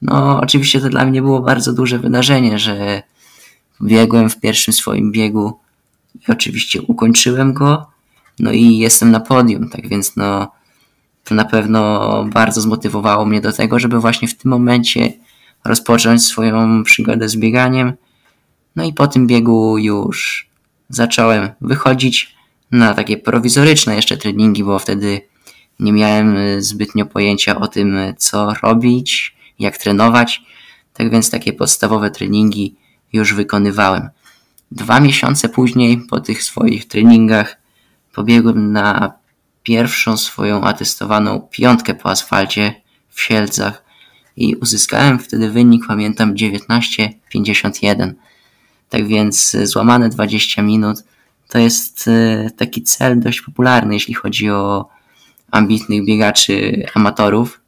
No, 0.02 0.40
oczywiście 0.40 0.80
to 0.80 0.88
dla 0.88 1.04
mnie 1.04 1.22
było 1.22 1.40
bardzo 1.40 1.72
duże 1.72 1.98
wydarzenie, 1.98 2.58
że 2.58 3.02
biegłem 3.82 4.30
w 4.30 4.40
pierwszym 4.40 4.74
swoim 4.74 5.12
biegu 5.12 5.58
i 6.14 6.32
oczywiście 6.32 6.82
ukończyłem 6.82 7.52
go. 7.52 7.86
No 8.38 8.52
i 8.52 8.78
jestem 8.78 9.10
na 9.10 9.20
podium, 9.20 9.68
tak 9.68 9.88
więc 9.88 10.16
no 10.16 10.52
to 11.24 11.34
na 11.34 11.44
pewno 11.44 12.24
bardzo 12.24 12.60
zmotywowało 12.60 13.26
mnie 13.26 13.40
do 13.40 13.52
tego, 13.52 13.78
żeby 13.78 14.00
właśnie 14.00 14.28
w 14.28 14.36
tym 14.36 14.50
momencie 14.50 15.12
rozpocząć 15.64 16.24
swoją 16.24 16.82
przygodę 16.82 17.28
z 17.28 17.36
bieganiem. 17.36 17.92
No 18.76 18.84
i 18.84 18.92
po 18.92 19.06
tym 19.06 19.26
biegu 19.26 19.78
już 19.78 20.48
zacząłem 20.88 21.48
wychodzić 21.60 22.34
na 22.70 22.94
takie 22.94 23.16
prowizoryczne 23.16 23.96
jeszcze 23.96 24.16
treningi, 24.16 24.64
bo 24.64 24.78
wtedy 24.78 25.20
nie 25.80 25.92
miałem 25.92 26.36
zbytnio 26.62 27.06
pojęcia 27.06 27.60
o 27.60 27.68
tym, 27.68 27.98
co 28.16 28.54
robić, 28.62 29.36
jak 29.58 29.78
trenować. 29.78 30.42
Tak 30.92 31.10
więc 31.10 31.30
takie 31.30 31.52
podstawowe 31.52 32.10
treningi 32.10 32.76
już 33.12 33.34
wykonywałem. 33.34 34.08
Dwa 34.70 35.00
miesiące 35.00 35.48
później, 35.48 35.98
po 36.10 36.20
tych 36.20 36.42
swoich 36.42 36.88
treningach, 36.88 37.56
pobiegłem 38.14 38.72
na 38.72 39.12
pierwszą 39.62 40.16
swoją 40.16 40.62
atestowaną 40.62 41.40
piątkę 41.50 41.94
po 41.94 42.10
asfalcie 42.10 42.74
w 43.08 43.20
Sielcach 43.20 43.84
i 44.36 44.56
uzyskałem 44.56 45.18
wtedy 45.18 45.50
wynik, 45.50 45.86
pamiętam, 45.86 46.34
19,51. 46.34 48.12
Tak 48.88 49.06
więc 49.06 49.56
złamane 49.62 50.08
20 50.08 50.62
minut 50.62 51.04
to 51.48 51.58
jest 51.58 52.08
e, 52.08 52.50
taki 52.56 52.82
cel 52.82 53.20
dość 53.20 53.40
popularny, 53.40 53.94
jeśli 53.94 54.14
chodzi 54.14 54.50
o 54.50 54.88
ambitnych 55.50 56.04
biegaczy 56.04 56.86
amatorów. 56.94 57.60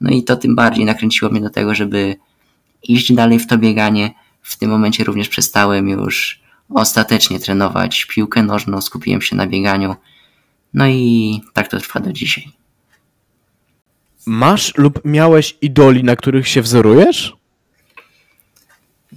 No 0.00 0.10
i 0.10 0.24
to 0.24 0.36
tym 0.36 0.54
bardziej 0.54 0.84
nakręciło 0.84 1.30
mnie 1.30 1.40
do 1.40 1.50
tego, 1.50 1.74
żeby 1.74 2.16
iść 2.82 3.12
dalej 3.12 3.38
w 3.38 3.46
to 3.46 3.58
bieganie, 3.58 4.10
w 4.46 4.56
tym 4.56 4.70
momencie 4.70 5.04
również 5.04 5.28
przestałem 5.28 5.88
już 5.88 6.40
ostatecznie 6.74 7.40
trenować 7.40 8.04
piłkę 8.04 8.42
nożną, 8.42 8.80
skupiłem 8.80 9.22
się 9.22 9.36
na 9.36 9.46
bieganiu. 9.46 9.96
No 10.74 10.86
i 10.86 11.40
tak 11.52 11.68
to 11.68 11.80
trwa 11.80 12.00
do 12.00 12.12
dzisiaj. 12.12 12.52
Masz 14.26 14.74
lub 14.76 15.00
miałeś 15.04 15.56
idoli, 15.62 16.04
na 16.04 16.16
których 16.16 16.48
się 16.48 16.62
wzorujesz? 16.62 17.36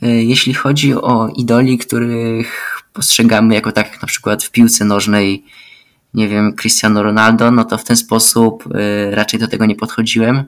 E, 0.01 0.07
jeśli 0.23 0.53
chodzi 0.53 0.93
o 0.95 1.29
idoli, 1.35 1.77
których 1.77 2.81
postrzegamy 2.93 3.55
jako 3.55 3.71
tak 3.71 4.01
na 4.01 4.07
przykład 4.07 4.43
w 4.43 4.51
piłce 4.51 4.85
nożnej, 4.85 5.45
nie 6.13 6.27
wiem, 6.27 6.55
Cristiano 6.55 7.03
Ronaldo, 7.03 7.51
no 7.51 7.65
to 7.65 7.77
w 7.77 7.83
ten 7.83 7.95
sposób 7.95 8.63
e, 8.75 9.15
raczej 9.15 9.39
do 9.39 9.47
tego 9.47 9.65
nie 9.65 9.75
podchodziłem 9.75 10.43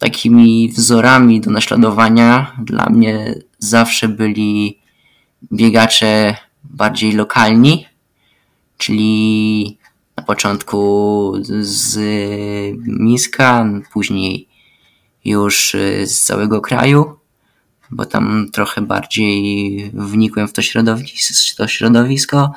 takimi 0.00 0.68
wzorami 0.68 1.40
do 1.40 1.50
naśladowania 1.50 2.56
dla 2.64 2.86
mnie 2.90 3.34
zawsze 3.58 4.08
byli 4.08 4.78
biegacze 5.52 6.36
bardziej 6.64 7.12
lokalni, 7.12 7.86
czyli 8.78 9.78
na 10.16 10.22
początku 10.22 11.32
z 11.60 11.98
Mińska, 12.86 13.66
później 13.92 14.48
już 15.24 15.76
z 16.04 16.20
całego 16.20 16.60
kraju, 16.60 17.16
bo 17.90 18.04
tam 18.04 18.48
trochę 18.52 18.80
bardziej 18.82 19.90
wnikłem 19.94 20.48
w 20.48 20.52
to 20.52 20.62
środowisko, 20.62 21.34
to 21.56 21.68
środowisko. 21.68 22.52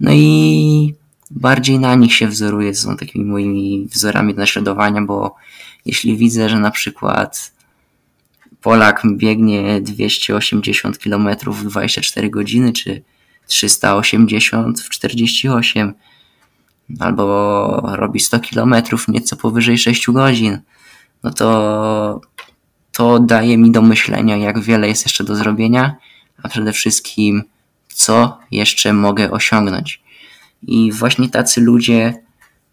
No 0.00 0.10
i 0.14 0.94
bardziej 1.30 1.78
na 1.78 1.94
nich 1.94 2.14
się 2.14 2.28
wzoruję, 2.28 2.74
są 2.74 2.96
takimi 2.96 3.24
moimi 3.24 3.86
wzorami 3.86 4.34
do 4.34 4.40
naśladowania, 4.40 5.02
bo 5.02 5.36
jeśli 5.88 6.16
widzę, 6.16 6.48
że 6.48 6.58
na 6.58 6.70
przykład 6.70 7.52
Polak 8.60 9.02
biegnie 9.16 9.80
280 9.80 10.98
km 10.98 11.28
w 11.46 11.64
24 11.64 12.30
godziny, 12.30 12.72
czy 12.72 13.02
380 13.46 14.80
w 14.80 14.88
48, 14.88 15.94
albo 17.00 17.80
robi 17.96 18.20
100 18.20 18.40
km 18.40 18.74
nieco 19.08 19.36
powyżej 19.36 19.78
6 19.78 20.10
godzin, 20.10 20.58
no 21.22 21.30
to 21.30 22.20
to 22.92 23.18
daje 23.18 23.58
mi 23.58 23.70
do 23.70 23.82
myślenia, 23.82 24.36
jak 24.36 24.60
wiele 24.60 24.88
jest 24.88 25.04
jeszcze 25.04 25.24
do 25.24 25.36
zrobienia, 25.36 25.96
a 26.42 26.48
przede 26.48 26.72
wszystkim, 26.72 27.42
co 27.88 28.38
jeszcze 28.50 28.92
mogę 28.92 29.30
osiągnąć. 29.30 30.02
I 30.62 30.92
właśnie 30.92 31.28
tacy 31.28 31.60
ludzie 31.60 32.14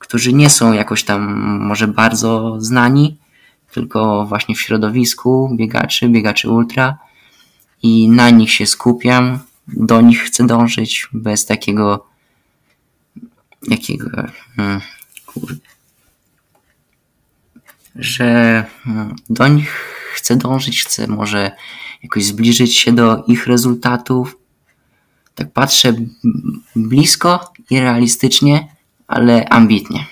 którzy 0.05 0.33
nie 0.33 0.49
są 0.49 0.73
jakoś 0.73 1.03
tam 1.03 1.33
może 1.59 1.87
bardzo 1.87 2.55
znani, 2.59 3.17
tylko 3.71 4.25
właśnie 4.25 4.55
w 4.55 4.61
środowisku 4.61 5.55
biegaczy, 5.55 6.09
biegaczy 6.09 6.49
ultra 6.49 6.97
i 7.83 8.09
na 8.09 8.29
nich 8.29 8.51
się 8.51 8.65
skupiam 8.65 9.39
do 9.67 10.01
nich 10.01 10.21
chcę 10.21 10.47
dążyć 10.47 11.09
bez 11.13 11.45
takiego 11.45 12.05
jakiego 13.67 14.09
hmm, 14.55 14.81
że 17.95 18.65
hmm, 18.83 19.15
do 19.29 19.47
nich 19.47 19.71
chcę 20.13 20.35
dążyć, 20.35 20.83
chcę 20.83 21.07
może 21.07 21.51
jakoś 22.03 22.25
zbliżyć 22.25 22.77
się 22.77 22.91
do 22.91 23.23
ich 23.27 23.47
rezultatów. 23.47 24.37
Tak 25.35 25.51
patrzę 25.51 25.93
blisko 26.75 27.53
i 27.69 27.79
realistycznie, 27.79 28.74
ale 29.07 29.49
ambitnie. 29.49 30.05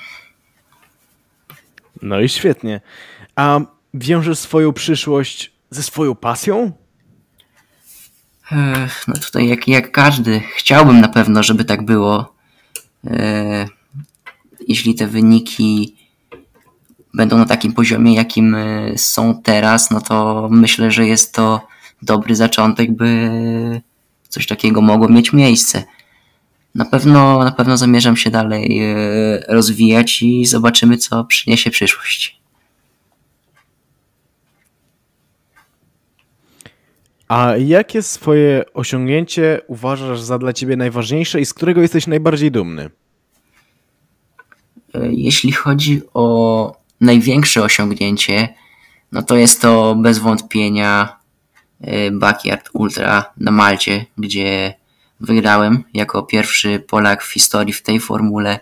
No 2.02 2.20
i 2.20 2.30
świetnie. 2.30 2.82
A 3.36 3.60
wiążesz 3.94 4.40
swoją 4.40 4.74
przyszłość 4.74 5.52
ze 5.70 5.84
swoją 5.84 6.16
pasją? 6.16 6.72
No 9.08 9.14
tutaj 9.22 9.48
jak, 9.48 9.68
jak 9.68 9.92
każdy. 9.92 10.42
Chciałbym 10.56 11.02
na 11.02 11.08
pewno, 11.08 11.44
żeby 11.44 11.66
tak 11.66 11.86
było. 11.86 12.36
Jeśli 14.68 14.96
te 14.96 15.08
wyniki 15.08 15.96
będą 17.14 17.38
na 17.38 17.46
takim 17.46 17.74
poziomie, 17.74 18.14
jakim 18.16 18.56
e, 18.56 18.98
są 18.98 19.42
teraz, 19.44 19.92
no 19.92 20.02
to 20.02 20.48
myślę, 20.52 20.92
że 20.92 21.08
jest 21.08 21.34
to 21.34 21.68
dobry 22.02 22.36
zaczątek, 22.36 22.92
by 22.92 23.32
coś 24.30 24.48
takiego 24.48 24.82
mogło 24.82 25.10
mieć 25.10 25.34
miejsce. 25.34 25.84
Na 26.76 26.86
pewno, 26.86 27.44
na 27.44 27.52
pewno 27.52 27.78
zamierzam 27.78 28.18
się 28.18 28.30
dalej 28.32 28.80
e, 28.84 28.96
rozwijać 29.48 30.22
i 30.22 30.46
zobaczymy, 30.46 30.98
co 30.98 31.26
przyniesie 31.26 31.72
przyszłość. 31.72 32.44
A 37.28 37.58
jakie 37.58 38.02
swoje 38.02 38.64
osiągnięcie 38.74 39.62
uważasz 39.68 40.22
za 40.22 40.38
dla 40.38 40.54
ciebie 40.54 40.76
najważniejsze 40.76 41.42
i 41.42 41.46
z 41.46 41.54
którego 41.54 41.82
jesteś 41.82 42.08
najbardziej 42.08 42.52
dumny? 42.52 42.90
E, 44.94 45.10
jeśli 45.12 45.52
chodzi 45.52 46.02
o 46.14 46.76
największe 47.02 47.64
osiągnięcie, 47.64 48.54
no 49.12 49.24
to 49.24 49.36
jest 49.36 49.62
to 49.62 49.96
bez 49.96 50.20
wątpienia 50.20 51.20
e, 51.82 52.12
Backyard 52.12 52.70
Ultra 52.74 53.34
na 53.38 53.52
Malcie, 53.52 54.06
gdzie 54.18 54.74
wygrałem 55.20 55.84
jako 55.94 56.24
pierwszy 56.24 56.80
Polak 56.80 57.24
w 57.24 57.34
historii 57.34 57.74
w 57.74 57.82
tej 57.82 58.00
formule, 58.00 58.60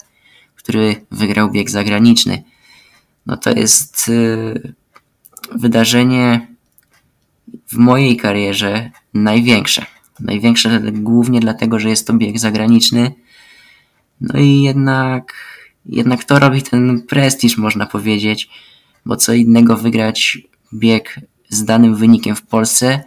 który 0.55 1.05
wygrał 1.11 1.51
bieg 1.51 1.69
zagraniczny. 1.69 2.43
No 3.25 3.37
to 3.37 3.51
jest 3.51 4.09
e, 4.09 4.59
wydarzenie 5.57 6.47
w 7.67 7.77
mojej 7.77 8.17
karierze 8.17 8.91
największe. 9.13 9.85
Największe 10.19 10.81
głównie 10.91 11.39
dlatego, 11.39 11.79
że 11.79 11.89
jest 11.89 12.07
to 12.07 12.13
bieg 12.13 12.39
zagraniczny. 12.39 13.11
No 14.21 14.39
i 14.39 14.61
jednak, 14.61 15.33
jednak 15.85 16.23
to 16.23 16.39
robi 16.39 16.61
ten 16.61 17.01
prestiż, 17.01 17.57
można 17.57 17.85
powiedzieć, 17.85 18.49
bo 19.05 19.15
co 19.15 19.33
innego 19.33 19.77
wygrać 19.77 20.37
bieg 20.73 21.19
z 21.49 21.65
danym 21.65 21.95
wynikiem 21.95 22.35
w 22.35 22.41
Polsce, 22.41 23.03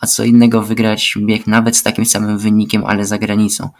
a 0.00 0.06
co 0.06 0.24
innego 0.24 0.62
wygrać 0.62 1.14
bieg 1.18 1.46
nawet 1.46 1.76
z 1.76 1.82
takim 1.82 2.06
samym 2.06 2.38
wynikiem, 2.38 2.84
ale 2.84 3.06
za 3.06 3.18
granicą. 3.18 3.70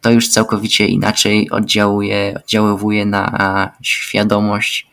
To 0.00 0.10
już 0.10 0.28
całkowicie 0.28 0.86
inaczej 0.86 1.50
oddziałuje, 1.50 2.34
oddziaływuje 2.44 3.06
na 3.06 3.72
świadomość 3.82 4.90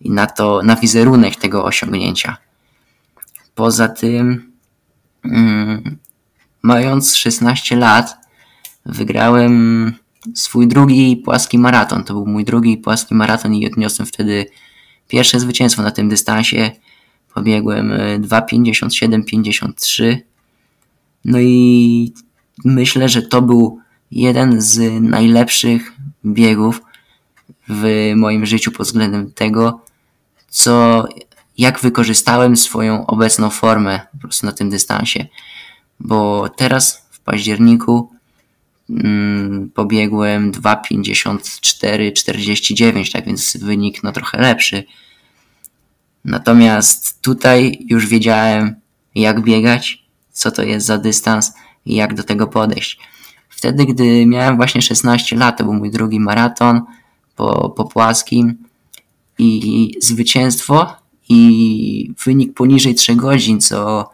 i 0.00 0.10
na 0.10 0.26
to, 0.26 0.62
na 0.64 0.76
wizerunek 0.76 1.36
tego 1.36 1.64
osiągnięcia. 1.64 2.36
Poza 3.54 3.88
tym, 3.88 4.52
mm, 5.24 5.98
mając 6.62 7.16
16 7.16 7.76
lat, 7.76 8.16
wygrałem 8.86 9.94
swój 10.34 10.68
drugi 10.68 11.16
płaski 11.16 11.58
maraton. 11.58 12.04
To 12.04 12.14
był 12.14 12.26
mój 12.26 12.44
drugi 12.44 12.76
płaski 12.76 13.14
maraton 13.14 13.54
i 13.54 13.66
odniosłem 13.66 14.06
wtedy 14.06 14.46
pierwsze 15.08 15.40
zwycięstwo 15.40 15.82
na 15.82 15.90
tym 15.90 16.08
dystansie. 16.08 16.70
Pobiegłem 17.34 17.92
2,57,53. 18.18 20.04
E, 20.04 20.18
no 21.24 21.40
i 21.40 22.12
myślę, 22.64 23.08
że 23.08 23.22
to 23.22 23.42
był 23.42 23.78
jeden 24.10 24.60
z 24.60 25.02
najlepszych 25.02 25.92
biegów 26.26 26.82
w 27.68 28.12
moim 28.16 28.46
życiu 28.46 28.72
pod 28.72 28.86
względem 28.86 29.32
tego, 29.32 29.80
co 30.48 31.04
jak 31.58 31.80
wykorzystałem 31.80 32.56
swoją 32.56 33.06
obecną 33.06 33.50
formę 33.50 34.00
po 34.12 34.18
prostu 34.18 34.46
na 34.46 34.52
tym 34.52 34.70
dystansie. 34.70 35.26
Bo 36.00 36.48
teraz 36.48 37.08
w 37.10 37.20
październiku 37.20 38.10
mm, 38.90 39.70
pobiegłem 39.74 40.52
2,54,49, 40.52 43.12
tak 43.12 43.26
więc 43.26 43.56
wynik 43.56 44.02
no 44.02 44.12
trochę 44.12 44.40
lepszy. 44.40 44.84
Natomiast 46.24 47.22
tutaj 47.22 47.86
już 47.88 48.06
wiedziałem 48.06 48.74
jak 49.14 49.40
biegać, 49.40 50.04
co 50.32 50.50
to 50.50 50.62
jest 50.62 50.86
za 50.86 50.98
dystans 50.98 51.52
i 51.86 51.94
jak 51.94 52.14
do 52.14 52.22
tego 52.22 52.46
podejść. 52.46 52.98
Wtedy, 53.48 53.86
gdy 53.86 54.26
miałem 54.26 54.56
właśnie 54.56 54.82
16 54.82 55.36
lat, 55.36 55.58
to 55.58 55.64
był 55.64 55.72
mój 55.74 55.90
drugi 55.90 56.20
maraton 56.20 56.82
po, 57.36 57.70
po 57.70 57.84
płaskim 57.84 58.54
i 59.38 59.90
zwycięstwo 60.00 60.96
i 61.28 62.12
wynik 62.24 62.54
poniżej 62.54 62.94
3 62.94 63.16
godzin, 63.16 63.60
co 63.60 64.10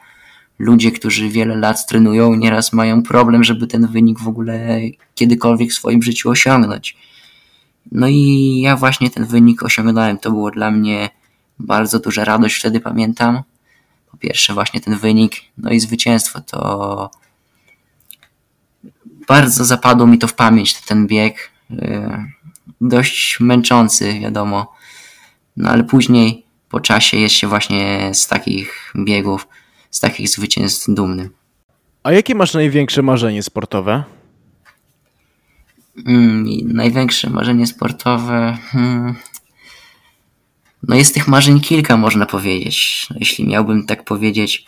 ludzie, 0.59 0.93
którzy 0.93 1.29
wiele 1.29 1.57
lat 1.57 1.87
trenują, 1.87 2.35
nieraz 2.35 2.73
mają 2.73 3.03
problem, 3.03 3.45
żeby 3.45 3.67
ten 3.67 3.87
wynik 3.87 4.21
w 4.21 4.29
ogóle 4.29 4.81
kiedykolwiek 5.15 5.71
w 5.71 5.75
swoim 5.75 6.03
życiu 6.03 6.31
osiągnąć. 6.31 6.97
No 7.93 8.09
i 8.09 8.61
ja 8.61 8.77
właśnie 8.77 9.11
ten 9.11 9.27
wynik 9.27 9.63
osiągnąłem. 9.63 10.19
To 10.19 10.31
było 10.31 10.51
dla 10.51 10.71
mnie 10.71 11.11
bardzo 11.61 11.99
duża 11.99 12.25
radość, 12.25 12.57
wtedy 12.57 12.81
pamiętam. 12.81 13.43
Po 14.11 14.17
pierwsze 14.17 14.55
właśnie 14.55 14.81
ten 14.81 14.97
wynik, 14.99 15.37
no 15.59 15.71
i 15.71 15.81
zwycięstwo 15.81 16.41
to 16.41 17.11
bardzo 19.29 19.65
zapadło 19.65 20.07
mi 20.07 20.19
to 20.19 20.27
w 20.27 20.35
pamięć, 20.35 20.81
ten 20.81 21.07
bieg. 21.07 21.51
Yy, 21.71 22.25
dość 22.81 23.41
męczący, 23.41 24.21
wiadomo. 24.21 24.73
No 25.57 25.71
ale 25.71 25.85
później 25.85 26.47
po 26.69 26.81
czasie 26.81 27.17
jest 27.17 27.35
się 27.35 27.47
właśnie 27.49 28.11
z 28.15 28.27
takich 28.27 28.93
biegów, 28.97 29.49
z 29.91 30.01
takich 30.01 30.29
zwycięstw 30.29 30.87
dumnym. 30.89 31.31
A 32.03 32.13
jakie 32.13 32.35
masz 32.35 32.55
największe 32.55 33.03
marzenie 33.03 33.43
sportowe? 33.43 34.05
Mm, 36.07 36.47
największe 36.65 37.31
marzenie 37.31 37.67
sportowe. 37.67 38.59
Hmm. 38.71 39.15
No 40.89 40.97
jest 40.97 41.15
tych 41.15 41.29
marzeń 41.29 41.61
kilka, 41.61 41.97
można 41.97 42.27
powiedzieć. 42.27 43.07
No, 43.11 43.17
jeśli 43.21 43.47
miałbym 43.47 43.87
tak 43.87 44.05
powiedzieć, 44.05 44.67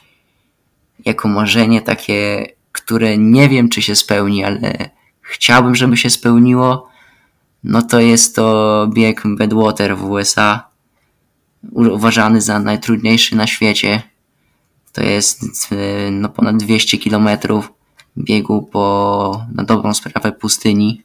jako 1.04 1.28
marzenie 1.28 1.80
takie, 1.80 2.46
które 2.72 3.18
nie 3.18 3.48
wiem, 3.48 3.68
czy 3.68 3.82
się 3.82 3.96
spełni, 3.96 4.44
ale 4.44 4.90
chciałbym, 5.20 5.74
żeby 5.74 5.96
się 5.96 6.10
spełniło, 6.10 6.88
no 7.64 7.82
to 7.82 8.00
jest 8.00 8.36
to 8.36 8.88
bieg 8.94 9.22
Badwater 9.26 9.96
w 9.96 10.04
USA 10.04 10.72
uważany 11.72 12.40
za 12.40 12.58
najtrudniejszy 12.58 13.36
na 13.36 13.46
świecie. 13.46 14.02
To 14.92 15.02
jest 15.02 15.42
e, 15.72 16.10
no, 16.10 16.28
ponad 16.28 16.56
200 16.56 16.98
kilometrów 16.98 17.72
biegu 18.18 18.62
po 18.62 19.46
na 19.54 19.64
dobrą 19.64 19.94
sprawę 19.94 20.32
pustyni. 20.32 21.02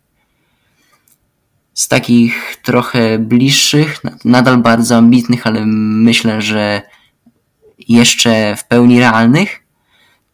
Z 1.77 1.87
takich 1.87 2.57
trochę 2.63 3.19
bliższych, 3.19 4.01
nadal 4.25 4.57
bardzo 4.57 4.95
ambitnych, 4.95 5.47
ale 5.47 5.65
myślę, 5.65 6.41
że 6.41 6.81
jeszcze 7.87 8.55
w 8.55 8.67
pełni 8.67 8.99
realnych, 8.99 9.63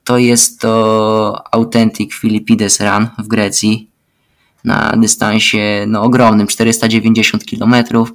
to 0.03 0.17
jest 0.17 0.59
to 0.59 1.43
Authentic 1.51 2.13
Philippides 2.13 2.79
Run 2.79 3.07
w 3.19 3.27
Grecji 3.27 3.89
na 4.63 4.93
dystansie 4.97 5.85
no, 5.87 6.01
ogromnym 6.03 6.47
490 6.47 7.45
kilometrów 7.45 8.13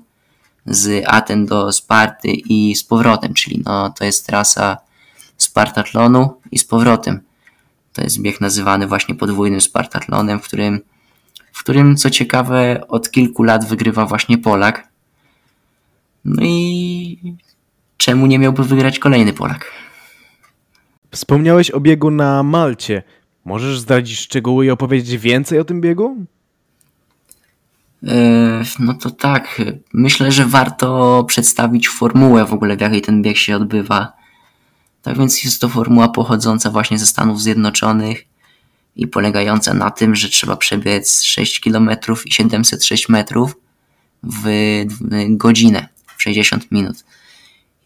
z 0.67 1.05
Aten 1.07 1.47
do 1.47 1.73
Sparty 1.73 2.29
i 2.29 2.75
z 2.75 2.85
powrotem, 2.85 3.35
czyli 3.35 3.63
no, 3.65 3.91
to 3.91 4.05
jest 4.05 4.27
trasa 4.27 4.77
Spartatlonu 5.37 6.41
i 6.53 6.59
z 6.59 6.65
powrotem. 6.65 7.21
To 7.93 8.03
jest 8.03 8.21
bieg 8.21 8.41
nazywany 8.41 8.87
właśnie 8.87 9.15
podwójnym 9.15 9.61
Spartatlonem, 9.61 10.41
w 10.41 10.45
którym, 10.45 10.81
w 11.59 11.61
którym 11.61 11.97
co 11.97 12.11
ciekawe 12.11 12.85
od 12.89 13.11
kilku 13.11 13.43
lat 13.43 13.69
wygrywa 13.69 14.07
właśnie 14.07 14.39
Polak. 14.39 14.89
No 16.25 16.43
i 16.45 17.37
czemu 17.97 18.27
nie 18.27 18.39
miałby 18.39 18.65
wygrać 18.65 18.99
kolejny 18.99 19.33
Polak? 19.33 19.73
Wspomniałeś 21.11 21.71
o 21.71 21.81
biegu 21.81 22.11
na 22.11 22.43
Malcie. 22.43 23.03
Możesz 23.45 23.81
zdradzić 23.81 24.19
szczegóły 24.19 24.67
i 24.67 24.71
opowiedzieć 24.71 25.19
więcej 25.19 25.59
o 25.59 25.65
tym 25.65 25.81
biegu? 25.81 26.17
E, 28.07 28.63
no 28.79 28.95
to 28.95 29.11
tak, 29.11 29.63
myślę, 29.93 30.33
że 30.33 30.47
warto 30.47 31.25
przedstawić 31.25 31.89
formułę 31.89 32.45
w 32.45 32.53
ogóle, 32.53 32.77
w 32.77 32.81
jakiej 32.81 33.03
ten 33.03 33.23
bieg 33.23 33.37
się 33.37 33.57
odbywa. 33.57 34.13
Tak 35.03 35.19
więc 35.19 35.45
jest 35.45 35.61
to 35.61 35.69
formuła 35.69 36.09
pochodząca 36.09 36.71
właśnie 36.71 36.99
ze 36.99 37.07
Stanów 37.07 37.43
Zjednoczonych 37.43 38.28
i 38.99 39.07
polegająca 39.07 39.75
na 39.75 39.91
tym, 39.91 40.17
że 40.17 40.29
trzeba 40.29 40.57
przebiec 40.57 41.23
6 41.23 41.61
km 41.61 41.91
i 42.25 42.33
706 42.33 43.09
metrów 43.09 43.57
w 44.23 44.47
godzinę, 45.29 45.89
w 46.17 46.23
60 46.23 46.73
minut. 46.73 47.05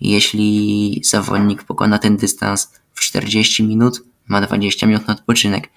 Jeśli 0.00 1.00
zawodnik 1.04 1.62
pokona 1.64 1.98
ten 1.98 2.16
dystans 2.16 2.72
w 2.94 3.00
40 3.00 3.62
minut, 3.62 4.02
ma 4.28 4.40
20 4.40 4.86
minut 4.86 5.06
na 5.06 5.14
odpoczynek. 5.14 5.68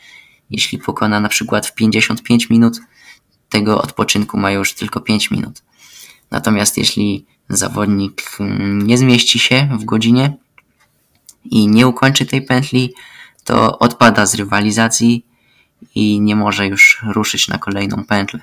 Jeśli 0.49 0.77
pokona 0.77 1.19
na 1.19 1.29
przykład 1.29 1.67
w 1.67 1.73
55 1.73 2.49
minut, 2.49 2.79
tego 3.49 3.81
odpoczynku 3.81 4.37
ma 4.37 4.51
już 4.51 4.73
tylko 4.73 5.01
5 5.01 5.31
minut. 5.31 5.61
Natomiast 6.31 6.77
jeśli 6.77 7.25
zawodnik 7.49 8.23
mm, 8.39 8.87
nie 8.87 8.97
zmieści 8.97 9.39
się 9.39 9.69
w 9.79 9.85
godzinie 9.85 10.33
i 11.45 11.67
nie 11.67 11.87
ukończy 11.87 12.25
tej 12.25 12.41
pętli, 12.41 12.93
to 13.45 13.79
odpada 13.79 14.25
z 14.25 14.35
rywalizacji 14.35 15.25
i 15.95 16.21
nie 16.21 16.35
może 16.35 16.67
już 16.67 17.03
ruszyć 17.07 17.47
na 17.47 17.57
kolejną 17.57 18.03
pętlę. 18.03 18.39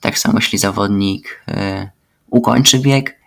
Tak 0.00 0.18
samo 0.18 0.38
jeśli 0.38 0.58
zawodnik 0.58 1.42
e, 1.48 1.90
ukończy 2.30 2.78
bieg, 2.78 3.18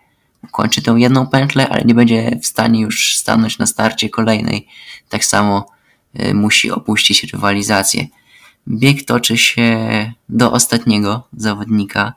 ukończy 0.44 0.82
tę 0.82 0.94
jedną 0.98 1.26
pętlę, 1.26 1.68
ale 1.68 1.82
nie 1.84 1.94
będzie 1.94 2.38
w 2.42 2.46
stanie 2.46 2.80
już 2.80 3.16
stanąć 3.16 3.58
na 3.58 3.66
starcie 3.66 4.08
kolejnej. 4.08 4.68
Tak 5.08 5.24
samo 5.24 5.66
e, 6.14 6.34
musi 6.34 6.70
opuścić 6.70 7.24
rywalizację. 7.24 8.06
Bieg 8.68 9.04
toczy 9.04 9.36
się 9.38 10.12
do 10.28 10.52
ostatniego 10.52 11.28
zawodnika. 11.36 12.12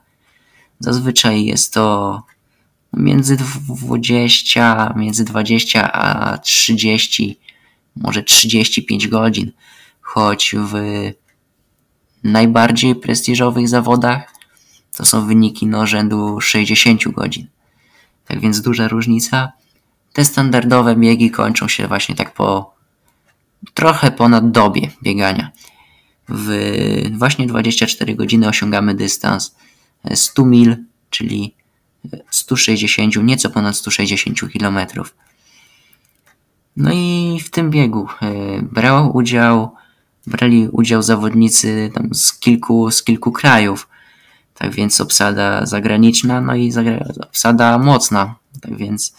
Zazwyczaj 0.80 1.44
jest 1.44 1.74
to 1.74 2.22
między 2.92 3.36
20, 3.36 4.94
między 4.96 5.24
20 5.24 5.92
a 5.92 6.38
30, 6.38 7.38
może 7.96 8.22
35 8.22 9.08
godzin, 9.08 9.52
choć 10.00 10.54
w 10.58 10.74
najbardziej 12.24 12.94
prestiżowych 12.94 13.68
zawodach 13.68 14.32
to 14.96 15.04
są 15.04 15.26
wyniki 15.26 15.66
no 15.66 15.86
rzędu 15.86 16.40
60 16.40 17.08
godzin. 17.08 17.46
Tak 18.26 18.40
więc 18.40 18.60
duża 18.60 18.88
różnica. 18.88 19.52
Te 20.12 20.24
standardowe 20.24 20.96
biegi 20.96 21.30
kończą 21.30 21.68
się 21.68 21.88
właśnie 21.88 22.14
tak 22.14 22.34
po 22.34 22.74
trochę 23.74 24.10
ponad 24.10 24.50
dobie 24.50 24.90
biegania. 25.02 25.50
W 26.28 26.50
właśnie 27.12 27.46
24 27.46 28.14
godziny 28.14 28.48
osiągamy 28.48 28.94
dystans 28.94 29.56
100 30.14 30.44
mil, 30.44 30.76
czyli 31.10 31.54
160, 32.30 33.16
nieco 33.16 33.50
ponad 33.50 33.76
160 33.76 34.40
km. 34.58 34.78
No 36.76 36.90
i 36.92 37.38
w 37.44 37.50
tym 37.50 37.70
biegu 37.70 38.06
e, 38.22 38.62
brał 38.62 39.16
udział, 39.16 39.74
brali 40.26 40.68
udział 40.68 41.02
zawodnicy 41.02 41.90
tam 41.94 42.14
z 42.14 42.38
kilku, 42.38 42.90
z 42.90 43.02
kilku 43.02 43.32
krajów. 43.32 43.88
Tak 44.54 44.70
więc 44.70 45.00
obsada 45.00 45.66
zagraniczna, 45.66 46.40
no 46.40 46.54
i 46.54 46.72
obsada 47.20 47.78
mocna. 47.78 48.34
Tak 48.60 48.76
więc 48.76 49.14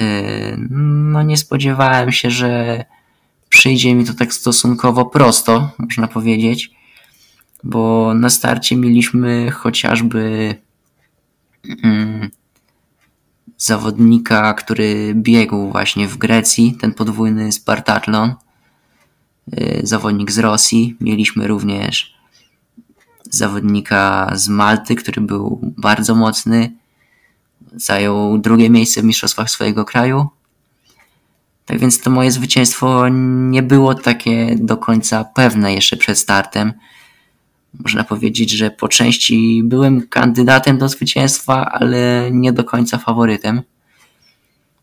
e, 0.00 0.56
no 0.70 1.22
nie 1.22 1.36
spodziewałem 1.36 2.12
się, 2.12 2.30
że 2.30 2.84
przyjdzie 3.48 3.94
mi 3.94 4.04
to 4.04 4.14
tak 4.14 4.34
stosunkowo 4.34 5.04
prosto, 5.04 5.70
można 5.78 6.08
powiedzieć, 6.08 6.70
bo 7.64 8.14
na 8.14 8.30
starcie 8.30 8.76
mieliśmy 8.76 9.50
chociażby 9.50 10.54
mm, 11.84 12.30
zawodnika, 13.58 14.54
który 14.54 15.14
biegł 15.14 15.70
właśnie 15.70 16.08
w 16.08 16.16
Grecji, 16.16 16.76
ten 16.80 16.94
podwójny 16.94 17.52
Spartatlon, 17.52 18.34
y, 19.58 19.80
zawodnik 19.82 20.32
z 20.32 20.38
Rosji. 20.38 20.96
Mieliśmy 21.00 21.46
również 21.46 22.14
zawodnika 23.30 24.30
z 24.34 24.48
Malty, 24.48 24.94
który 24.96 25.20
był 25.20 25.60
bardzo 25.62 26.14
mocny, 26.14 26.72
zajął 27.72 28.38
drugie 28.38 28.70
miejsce 28.70 29.02
w 29.02 29.04
mistrzostwach 29.04 29.50
swojego 29.50 29.84
kraju. 29.84 30.28
Tak 31.66 31.78
więc 31.78 32.00
to 32.00 32.10
moje 32.10 32.30
zwycięstwo 32.30 33.08
nie 33.08 33.62
było 33.62 33.94
takie 33.94 34.56
do 34.56 34.76
końca 34.76 35.24
pewne 35.24 35.74
jeszcze 35.74 35.96
przed 35.96 36.18
startem. 36.18 36.72
Można 37.82 38.04
powiedzieć, 38.04 38.50
że 38.50 38.70
po 38.70 38.88
części 38.88 39.62
byłem 39.64 40.08
kandydatem 40.08 40.78
do 40.78 40.88
zwycięstwa, 40.88 41.70
ale 41.70 42.30
nie 42.32 42.52
do 42.52 42.64
końca 42.64 42.98
faworytem. 42.98 43.62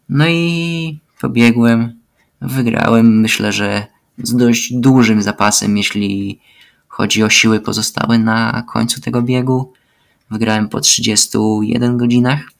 No 0.10 0.28
i 0.28 1.00
pobiegłem, 1.22 2.00
wygrałem, 2.42 3.20
myślę, 3.20 3.52
że 3.52 3.88
z 4.18 4.36
dość 4.36 4.74
dużym 4.74 5.22
zapasem, 5.22 5.78
jeśli 5.78 6.40
chodzi 6.88 7.24
o 7.24 7.30
siły 7.30 7.60
pozostałe 7.60 8.20
na 8.20 8.64
końcu 8.74 9.02
tego 9.02 9.22
biegu. 9.22 9.74
Wygrałem 10.32 10.70
po 10.70 10.82
31 10.82 11.98
godzinach. 11.98 12.52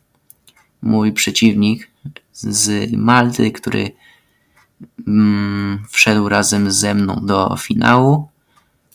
Mój 0.82 1.14
przeciwnik 1.14 1.92
z 2.34 2.92
Malty, 2.98 3.52
który 3.52 3.92
mm, 5.08 5.84
wszedł 5.90 6.30
razem 6.30 6.72
ze 6.72 6.94
mną 6.94 7.22
do 7.24 7.56
finału, 7.60 8.31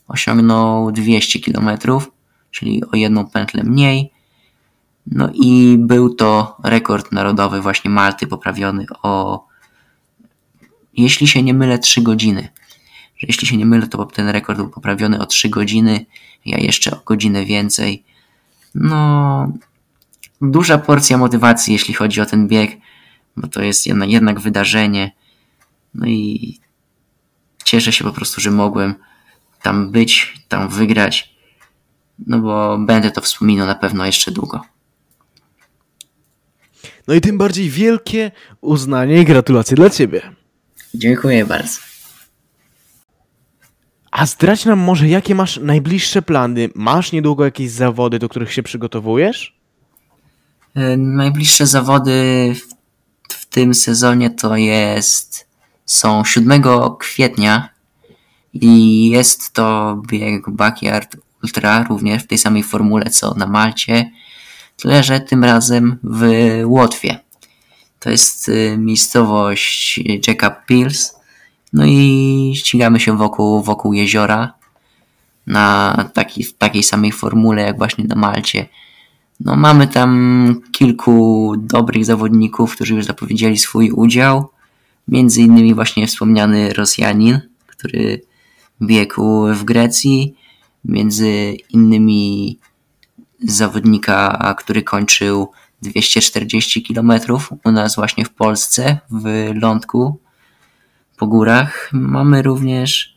osiągnął 0.08 0.92
200 0.92 1.40
km, 1.40 1.78
czyli 2.50 2.82
o 2.84 2.96
jedną 2.96 3.26
pętlę 3.26 3.64
mniej. 3.64 4.10
No 5.06 5.30
i 5.34 5.76
był 5.78 6.14
to 6.14 6.56
rekord 6.64 7.12
narodowy 7.12 7.60
właśnie 7.60 7.90
Malty 7.90 8.26
poprawiony 8.26 8.86
o, 9.02 9.44
jeśli 10.94 11.26
się 11.26 11.42
nie 11.42 11.54
mylę, 11.54 11.78
3 11.78 12.02
godziny. 12.02 12.48
Jeśli 13.22 13.48
się 13.48 13.56
nie 13.56 13.66
mylę, 13.66 13.86
to 13.86 14.04
ten 14.04 14.28
rekord 14.28 14.58
był 14.58 14.68
poprawiony 14.68 15.20
o 15.20 15.26
3 15.26 15.48
godziny, 15.48 16.06
ja 16.46 16.58
jeszcze 16.58 16.90
o 16.96 17.00
godzinę 17.04 17.44
więcej. 17.44 18.04
No, 18.74 19.52
duża 20.40 20.78
porcja 20.78 21.18
motywacji, 21.18 21.72
jeśli 21.72 21.94
chodzi 21.94 22.20
o 22.20 22.26
ten 22.26 22.48
bieg, 22.48 22.76
bo 23.36 23.48
to 23.48 23.62
jest 23.62 23.86
jednak, 23.86 24.10
jednak 24.10 24.40
wydarzenie. 24.40 25.12
No 25.94 26.06
i 26.06 26.58
cieszę 27.64 27.92
się 27.92 28.04
po 28.04 28.12
prostu, 28.12 28.40
że 28.40 28.50
mogłem 28.50 28.94
tam 29.66 29.90
być, 29.90 30.34
tam 30.48 30.68
wygrać, 30.68 31.34
no 32.26 32.38
bo 32.38 32.78
będę 32.78 33.10
to 33.10 33.20
wspominał 33.20 33.66
na 33.66 33.74
pewno 33.74 34.06
jeszcze 34.06 34.30
długo. 34.30 34.60
No 37.08 37.14
i 37.14 37.20
tym 37.20 37.38
bardziej 37.38 37.70
wielkie 37.70 38.30
uznanie 38.60 39.20
i 39.20 39.24
gratulacje 39.24 39.76
dla 39.76 39.90
Ciebie. 39.90 40.22
Dziękuję 40.94 41.44
bardzo. 41.44 41.80
A 44.10 44.26
zdradź 44.26 44.64
nam 44.64 44.78
może, 44.78 45.08
jakie 45.08 45.34
masz 45.34 45.60
najbliższe 45.62 46.22
plany? 46.22 46.68
Masz 46.74 47.12
niedługo 47.12 47.44
jakieś 47.44 47.70
zawody, 47.70 48.18
do 48.18 48.28
których 48.28 48.52
się 48.52 48.62
przygotowujesz? 48.62 49.58
E, 50.74 50.96
najbliższe 50.96 51.66
zawody 51.66 52.12
w, 52.54 53.34
w 53.34 53.46
tym 53.46 53.74
sezonie 53.74 54.30
to 54.30 54.56
jest 54.56 55.48
są 55.86 56.24
7 56.24 56.62
kwietnia 56.98 57.75
i 58.60 59.06
jest 59.08 59.52
to 59.52 59.96
bieg 60.08 60.50
Backyard 60.50 61.16
Ultra 61.42 61.84
również 61.84 62.22
w 62.22 62.26
tej 62.26 62.38
samej 62.38 62.62
formule 62.62 63.10
co 63.10 63.34
na 63.34 63.46
Malcie, 63.46 64.10
tyle 64.76 65.02
że 65.02 65.20
tym 65.20 65.44
razem 65.44 65.98
w 66.02 66.26
Łotwie. 66.64 67.18
To 68.00 68.10
jest 68.10 68.48
y, 68.48 68.76
miejscowość 68.78 70.00
Jacob 70.26 70.54
Pills. 70.66 71.16
No 71.72 71.84
i 71.86 72.52
ścigamy 72.56 73.00
się 73.00 73.18
wokół, 73.18 73.62
wokół 73.62 73.92
jeziora 73.92 74.52
na 75.46 75.94
taki, 76.14 76.44
w 76.44 76.54
takiej 76.54 76.82
samej 76.82 77.12
formule 77.12 77.62
jak 77.62 77.78
właśnie 77.78 78.04
na 78.04 78.14
Malcie. 78.14 78.66
No 79.40 79.56
mamy 79.56 79.88
tam 79.88 80.60
kilku 80.72 81.54
dobrych 81.58 82.04
zawodników, 82.04 82.74
którzy 82.74 82.94
już 82.94 83.04
zapowiedzieli 83.04 83.58
swój 83.58 83.90
udział. 83.90 84.48
Między 85.08 85.42
innymi 85.42 85.74
właśnie 85.74 86.06
wspomniany 86.06 86.72
Rosjanin, 86.72 87.40
który 87.66 88.20
biegł 88.82 89.54
w 89.54 89.64
Grecji, 89.64 90.34
między 90.84 91.56
innymi 91.70 92.58
zawodnika, 93.40 94.54
który 94.58 94.82
kończył 94.82 95.50
240 95.82 96.82
km 96.82 97.12
u 97.64 97.72
nas 97.72 97.96
właśnie 97.96 98.24
w 98.24 98.30
Polsce, 98.30 98.98
w 99.10 99.50
Lądku, 99.54 100.18
po 101.16 101.26
górach. 101.26 101.90
Mamy 101.92 102.42
również 102.42 103.16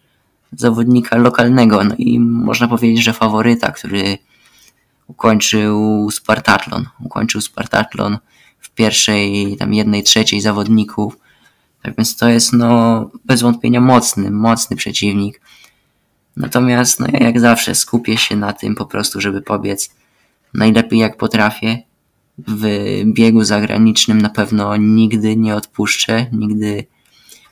zawodnika 0.51 1.17
lokalnego, 1.17 1.83
no 1.83 1.95
i 1.97 2.19
można 2.19 2.67
powiedzieć, 2.67 3.03
że 3.03 3.13
faworyta, 3.13 3.71
który 3.71 4.17
ukończył 5.07 6.07
Spartatlon. 6.11 6.85
Ukończył 7.03 7.41
Spartatlon 7.41 8.17
w 8.59 8.69
pierwszej, 8.69 9.55
tam 9.57 9.73
jednej 9.73 10.03
trzeciej 10.03 10.41
zawodników 10.41 11.17
tak 11.83 11.95
więc 11.97 12.15
to 12.15 12.29
jest 12.29 12.53
no 12.53 13.11
bez 13.25 13.41
wątpienia 13.41 13.81
mocny, 13.81 14.31
mocny 14.31 14.77
przeciwnik. 14.77 15.41
Natomiast 16.37 16.99
no 16.99 17.07
ja 17.13 17.19
jak 17.19 17.39
zawsze 17.39 17.75
skupię 17.75 18.17
się 18.17 18.35
na 18.35 18.53
tym 18.53 18.75
po 18.75 18.85
prostu, 18.85 19.21
żeby 19.21 19.41
pobiec 19.41 19.95
najlepiej 20.53 20.99
jak 20.99 21.17
potrafię. 21.17 21.83
W 22.47 22.63
biegu 23.05 23.43
zagranicznym 23.43 24.21
na 24.21 24.29
pewno 24.29 24.77
nigdy 24.77 25.35
nie 25.35 25.55
odpuszczę, 25.55 26.25
nigdy 26.31 26.85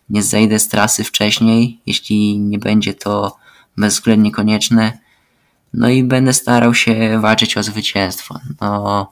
nie 0.10 0.24
zejdę 0.24 0.60
z 0.60 0.68
trasy 0.68 1.04
wcześniej, 1.04 1.82
jeśli 1.86 2.40
nie 2.40 2.60
będzie 2.60 2.94
to 2.94 3.38
bezwzględnie 3.78 4.32
konieczne. 4.32 4.98
No 5.74 5.90
i 5.90 6.04
będę 6.04 6.34
starał 6.34 6.74
się 6.74 7.20
walczyć 7.20 7.58
o 7.58 7.64
zwycięstwo. 7.64 8.40
No, 8.62 9.12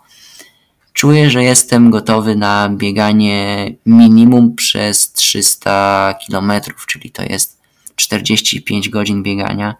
czuję, 0.95 1.29
że 1.29 1.43
jestem 1.43 1.89
gotowy 1.89 2.36
na 2.36 2.69
bieganie 2.69 3.71
minimum 3.86 4.55
przez 4.55 5.12
300 5.12 6.15
km, 6.27 6.51
czyli 6.88 7.12
to 7.12 7.23
jest 7.23 7.62
45 7.95 8.89
godzin 8.89 9.23
biegania. 9.23 9.75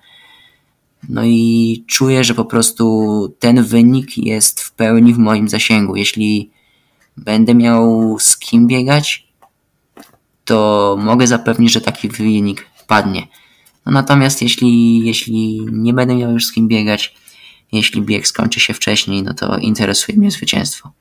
No 1.10 1.24
i 1.26 1.84
czuję, 1.88 2.24
że 2.24 2.34
po 2.34 2.46
prostu 2.46 3.36
ten 3.40 3.64
wynik 3.64 4.18
jest 4.18 4.62
w 4.62 4.72
pełni 4.72 5.14
w 5.14 5.18
moim 5.18 5.50
zasięgu. 5.50 5.96
Jeśli 5.96 6.52
będę 7.18 7.56
miał 7.56 8.18
z 8.20 8.38
kim 8.38 8.68
biegać, 8.68 9.28
to 10.46 10.98
mogę 11.00 11.28
zapewnić, 11.28 11.72
że 11.72 11.82
taki 11.82 12.10
wynik 12.10 12.66
padnie. 12.88 13.28
No 13.86 13.92
natomiast 13.92 14.42
jeśli, 14.42 15.00
jeśli 15.06 15.60
nie 15.72 15.94
będę 15.94 16.16
miał 16.16 16.32
już 16.32 16.46
z 16.46 16.54
kim 16.54 16.68
biegać, 16.68 17.16
jeśli 17.72 18.02
bieg 18.02 18.28
skończy 18.28 18.60
się 18.60 18.74
wcześniej, 18.74 19.24
no 19.24 19.34
to 19.34 19.58
interesuje 19.58 20.18
mnie 20.18 20.32
zwycięstwo. 20.32 20.92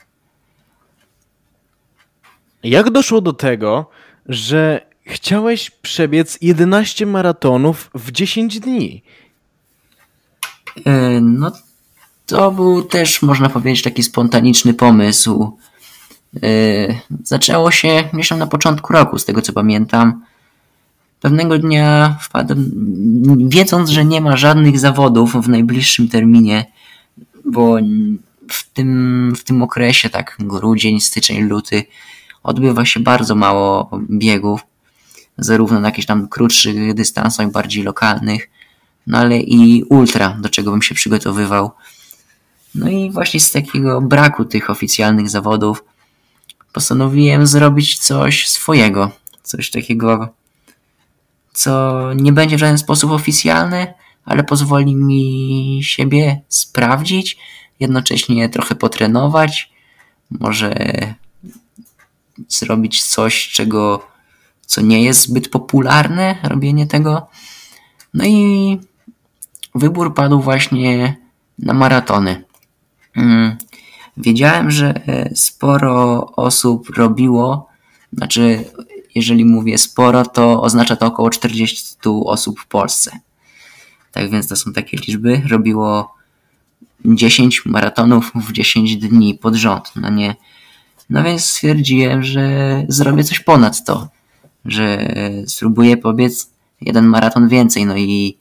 Jak 2.65 2.91
doszło 2.91 3.21
do 3.21 3.33
tego, 3.33 3.91
że 4.27 4.87
chciałeś 5.07 5.71
przebiec 5.71 6.39
11 6.41 7.07
maratonów 7.07 7.91
w 7.95 8.13
10 8.13 8.61
dni? 8.61 9.03
E, 10.87 11.21
no, 11.21 11.53
to 12.27 12.51
był 12.51 12.83
też, 12.83 13.23
można 13.23 13.49
powiedzieć, 13.49 13.83
taki 13.83 14.03
spontaniczny 14.03 14.75
pomysł. 14.75 15.59
E, 16.43 16.49
zaczęło 17.25 17.71
się 17.71 18.09
tam 18.29 18.39
na 18.39 18.47
początku 18.47 18.93
roku, 18.93 19.19
z 19.19 19.25
tego 19.25 19.43
co 19.43 19.53
pamiętam. 19.53 20.25
Pewnego 21.21 21.59
dnia 21.59 22.19
wpadłem, 22.21 22.71
wiedząc, 23.49 23.91
że 23.91 24.05
nie 24.05 24.21
ma 24.21 24.37
żadnych 24.37 24.79
zawodów 24.79 25.33
w 25.33 25.49
najbliższym 25.49 26.09
terminie, 26.09 26.73
bo 27.45 27.77
w 28.51 28.71
tym, 28.73 29.33
w 29.37 29.45
tym 29.45 29.63
okresie, 29.63 30.11
tak 30.11 30.37
grudzień, 30.39 31.01
styczeń, 31.01 31.41
luty, 31.43 31.85
odbywa 32.45 32.85
się 32.85 33.01
bardzo 33.01 33.35
mało 33.35 33.91
biegów, 34.11 34.61
zarówno 35.39 35.81
na 35.81 35.89
jakichś 35.89 36.07
tam 36.07 36.29
krótszych 36.29 36.95
dystansach, 36.95 37.51
bardziej 37.51 37.83
lokalnych, 37.83 38.51
no 39.07 39.19
ale 39.19 39.39
i 39.39 39.83
ultra, 39.83 40.37
do 40.41 40.49
czego 40.49 40.71
bym 40.71 40.83
się 40.83 40.95
przygotowywał. 40.95 41.71
No 42.75 42.89
i 42.89 43.11
właśnie 43.11 43.41
z 43.41 43.53
takiego 43.53 44.01
braku 44.01 44.45
tych 44.45 44.71
oficjalnych 44.71 45.31
zawodów 45.31 45.85
postanowiłem 46.73 47.47
zrobić 47.47 47.99
coś 47.99 48.49
swojego, 48.49 49.11
coś 49.43 49.71
takiego, 49.71 50.29
co 51.53 52.03
nie 52.15 52.33
będzie 52.33 52.57
w 52.57 52.61
żaden 52.61 52.79
sposób 52.79 53.11
oficjalne, 53.11 53.95
ale 54.25 54.45
pozwoli 54.45 54.95
mi 54.95 55.81
siebie 55.83 56.41
sprawdzić, 56.49 57.37
jednocześnie 57.81 58.49
trochę 58.49 58.75
potrenować, 58.75 59.73
może 60.31 60.75
zrobić 62.49 63.03
coś, 63.03 63.49
czego, 63.49 64.07
co 64.67 64.81
nie 64.81 65.03
jest 65.03 65.21
zbyt 65.21 65.49
popularne, 65.49 66.37
robienie 66.43 66.87
tego. 66.87 67.27
No 68.15 68.25
i 68.25 68.79
wybór 69.75 70.15
padł 70.15 70.41
właśnie 70.41 71.17
na 71.59 71.75
maratony. 71.75 72.45
Mm, 73.17 73.57
wiedziałem, 74.17 74.71
że 74.71 74.95
sporo 75.35 76.27
osób 76.37 76.91
robiło, 76.97 77.69
znaczy, 78.13 78.65
jeżeli 79.15 79.45
mówię 79.45 79.79
sporo, 79.79 80.25
to 80.25 80.63
oznacza 80.63 80.97
to 80.97 81.07
około 81.07 81.31
40 81.31 81.97
osób 82.25 82.61
w 82.61 82.67
Polsce. 82.67 83.19
Tak 84.13 84.31
więc 84.31 84.49
to 84.49 84.57
są 84.57 84.73
takie 84.73 84.97
liczby. 84.97 85.43
Robiło 85.49 86.15
10 87.05 87.67
maratonów 87.67 88.33
w 88.35 88.53
10 88.53 88.97
dni 88.97 89.35
pod 89.35 89.55
rząd. 89.55 89.93
No 89.97 90.11
nie, 90.11 90.35
no 91.11 91.23
więc 91.23 91.45
stwierdziłem, 91.45 92.23
że 92.23 92.83
zrobię 92.89 93.25
coś 93.25 93.41
ponad 93.41 93.85
to, 93.85 94.09
że 94.65 95.15
spróbuję 95.47 95.97
pobiec 95.97 96.51
jeden 96.81 97.07
maraton 97.07 97.49
więcej. 97.49 97.87
No 97.87 97.97
i 97.97 98.39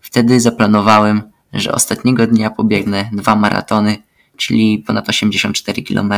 wtedy 0.00 0.40
zaplanowałem, 0.40 1.22
że 1.52 1.72
ostatniego 1.72 2.26
dnia 2.26 2.50
pobiegnę 2.50 3.10
dwa 3.12 3.36
maratony, 3.36 3.96
czyli 4.36 4.78
ponad 4.78 5.08
84 5.08 5.82
km. 5.82 6.12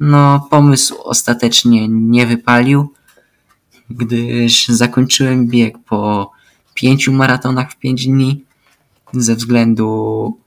No, 0.00 0.48
pomysł 0.50 1.02
ostatecznie 1.02 1.88
nie 1.88 2.26
wypalił, 2.26 2.92
gdyż 3.90 4.68
zakończyłem 4.68 5.46
bieg 5.46 5.78
po 5.78 6.30
pięciu 6.74 7.12
maratonach 7.12 7.72
w 7.72 7.76
pięć 7.76 8.06
dni 8.06 8.44
ze 9.12 9.34
względu 9.34 10.38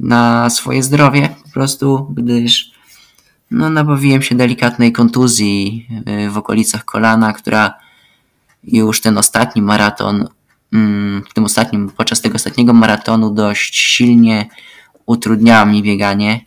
na 0.00 0.50
swoje 0.50 0.82
zdrowie, 0.82 1.28
po 1.44 1.50
prostu, 1.50 2.06
gdyż 2.14 2.73
no, 3.54 3.70
nabawiłem 3.70 4.22
się 4.22 4.34
delikatnej 4.34 4.92
kontuzji 4.92 5.88
y, 6.26 6.30
w 6.30 6.38
okolicach 6.38 6.84
kolana, 6.84 7.32
która 7.32 7.74
już 8.64 9.00
ten 9.00 9.18
ostatni 9.18 9.62
maraton, 9.62 10.28
mm, 10.72 11.22
w 11.30 11.34
tym 11.34 11.44
ostatnim, 11.44 11.90
podczas 11.90 12.20
tego 12.20 12.34
ostatniego 12.34 12.72
maratonu 12.72 13.30
dość 13.30 13.76
silnie 13.76 14.48
utrudniała 15.06 15.64
mi 15.64 15.82
bieganie. 15.82 16.44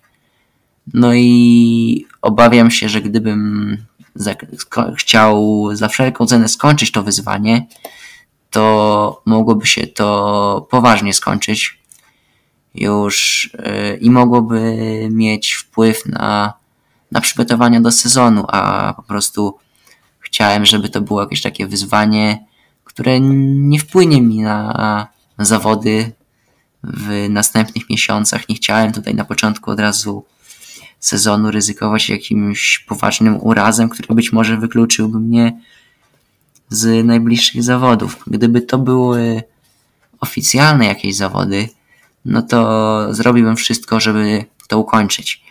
No 0.94 1.14
i 1.14 2.06
obawiam 2.22 2.72
się, 2.72 2.90
że 2.90 3.02
gdybym 3.02 3.78
chciał 4.98 5.66
za 5.74 5.88
wszelką 5.88 6.26
cenę 6.26 6.48
skończyć 6.48 6.92
to 6.92 7.04
wyzwanie, 7.04 7.68
to 8.50 9.22
mogłoby 9.26 9.66
się 9.66 9.88
to 9.88 10.68
poważnie 10.70 11.14
skończyć 11.14 11.80
już 12.76 13.46
y, 13.46 13.98
i 14.02 14.10
mogłoby 14.10 14.78
mieć 15.12 15.54
wpływ 15.54 16.06
na 16.06 16.54
na 17.12 17.22
przygotowania 17.22 17.82
do 17.82 17.92
sezonu, 17.92 18.46
a 18.48 18.94
po 18.94 19.04
prostu 19.04 19.58
chciałem, 20.20 20.66
żeby 20.66 20.90
to 20.90 21.02
było 21.02 21.22
jakieś 21.22 21.42
takie 21.42 21.68
wyzwanie, 21.68 22.46
które 22.84 23.20
nie 23.20 23.80
wpłynie 23.80 24.22
mi 24.22 24.42
na 24.42 25.08
zawody 25.40 26.12
w 26.84 27.28
następnych 27.30 27.90
miesiącach. 27.90 28.50
Nie 28.50 28.56
chciałem 28.56 28.92
tutaj 28.92 29.16
na 29.16 29.26
początku 29.26 29.72
od 29.72 29.80
razu 29.80 30.26
sezonu 31.00 31.52
ryzykować 31.52 32.10
jakimś 32.10 32.80
poważnym 32.80 33.38
urazem, 33.42 33.90
który 33.90 34.16
być 34.16 34.34
może 34.34 34.58
wykluczyłby 34.58 35.20
mnie 35.20 35.62
z 36.70 37.06
najbliższych 37.06 37.64
zawodów. 37.64 38.24
Gdyby 38.28 38.62
to 38.62 38.78
były 38.78 39.44
oficjalne 40.20 40.86
jakieś 40.86 41.16
zawody, 41.16 41.70
no 42.26 42.42
to 42.42 43.14
zrobiłbym 43.14 43.56
wszystko, 43.56 44.00
żeby 44.00 44.46
to 44.68 44.80
ukończyć. 44.80 45.47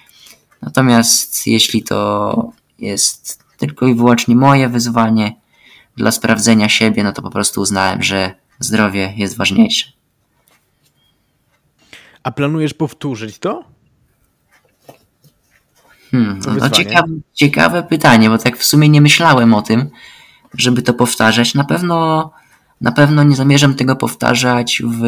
Natomiast 0.62 1.47
jeśli 1.47 1.83
to 1.83 2.53
jest 2.79 3.45
tylko 3.57 3.87
i 3.87 3.95
wyłącznie 3.95 4.37
moje 4.37 4.69
wyzwanie 4.69 5.37
dla 5.97 6.11
sprawdzenia 6.11 6.69
siebie, 6.69 7.05
no 7.05 7.12
to 7.12 7.23
po 7.23 7.31
prostu 7.31 7.61
uznałem, 7.61 8.03
że 8.03 8.35
zdrowie 8.59 9.14
jest 9.16 9.37
ważniejsze. 9.37 9.92
A 12.23 12.31
planujesz 12.33 12.75
powtórzyć 12.75 13.38
to? 13.38 13.64
Hmm, 16.11 16.40
no, 16.47 16.55
no 16.55 16.71
ciekawe, 16.71 17.09
ciekawe 17.33 17.83
pytanie, 17.83 18.31
bo 18.31 18.38
tak 18.38 18.57
w 18.57 18.64
sumie 18.64 18.88
nie 18.88 19.01
myślałem 19.01 19.55
o 19.55 19.62
tym, 19.62 19.90
żeby 20.55 20.83
to 20.83 20.95
powtarzać. 20.95 21.55
Na 21.55 21.64
pewno, 21.64 22.31
na 22.81 22.92
pewno 22.92 23.23
nie 23.23 23.37
zamierzam 23.37 23.75
tego 23.75 23.97
powtarzać 23.97 24.83
w 24.85 25.03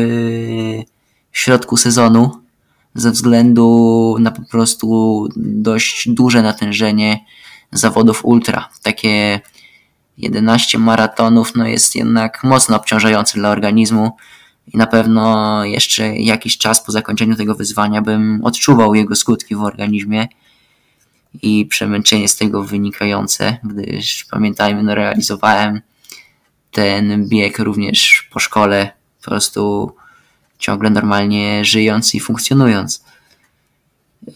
środku 1.32 1.76
sezonu, 1.76 2.40
ze 2.98 3.11
względu 3.11 4.16
na 4.20 4.30
po 4.30 4.42
prostu 4.42 5.28
dość 5.37 6.08
duże 6.08 6.42
natężenie 6.42 7.24
zawodów 7.72 8.24
ultra. 8.24 8.68
Takie 8.82 9.40
11 10.18 10.78
maratonów 10.78 11.54
no 11.54 11.66
jest 11.66 11.96
jednak 11.96 12.44
mocno 12.44 12.76
obciążające 12.76 13.38
dla 13.38 13.50
organizmu 13.50 14.16
i 14.74 14.76
na 14.76 14.87
pewno 14.87 15.64
jeszcze 15.64 16.16
jakiś 16.16 16.58
czas 16.58 16.84
po 16.84 16.92
zakończeniu 16.92 17.37
tego 17.37 17.54
wyzwania 17.54 18.02
bym 18.02 18.40
odczuwał 18.44 18.94
jego 18.94 19.16
skutki 19.16 19.54
w 19.54 19.62
organizmie 19.62 20.28
i 21.42 21.66
przemęczenie 21.66 22.28
z 22.28 22.37
tego 22.37 22.62
wynikające, 22.62 23.58
gdyż 23.64 24.24
pamiętajmy, 24.30 24.82
no 24.82 24.94
realizowałem 24.94 25.80
ten 26.70 27.28
bieg 27.28 27.58
również 27.58 28.28
po 28.32 28.40
szkole, 28.40 28.90
po 29.18 29.30
prostu 29.30 29.92
ciągle 30.58 30.90
normalnie 30.90 31.64
żyjąc 31.64 32.14
i 32.14 32.20
funkcjonując. 32.20 33.04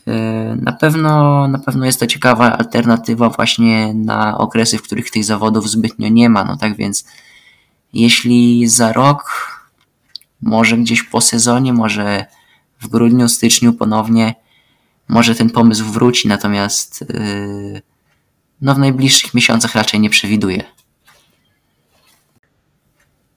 E, 0.06 0.56
na 0.62 0.72
pewno, 0.72 1.48
na 1.48 1.58
pewno 1.58 1.87
jest 1.87 2.00
to 2.00 2.06
ciekawa 2.06 2.58
alternatywa 2.58 3.28
właśnie 3.28 3.94
na 3.94 4.38
okresy, 4.38 4.78
w 4.78 4.82
których 4.82 5.11
tych 5.11 5.24
zawodów 5.24 5.70
zbytnio 5.70 6.08
nie 6.08 6.28
ma. 6.28 6.44
No 6.44 6.56
tak 6.56 6.76
więc, 6.76 7.04
jeśli 7.92 8.68
za 8.68 8.92
rok, 8.92 9.48
może 10.42 10.76
gdzieś 10.76 11.02
po 11.02 11.20
sezonie, 11.20 11.72
może 11.72 12.26
w 12.80 12.88
grudniu, 12.88 13.28
styczniu 13.28 13.72
ponownie, 13.72 14.35
może 15.08 15.35
ten 15.35 15.50
pomysł 15.50 15.85
wróci, 15.85 16.28
natomiast 16.28 17.02
e, 17.02 17.06
no 18.61 18.74
w 18.74 18.78
najbliższych 18.78 19.35
miesiącach 19.35 19.74
raczej 19.74 20.00
nie 20.00 20.11
przewiduję. 20.11 20.64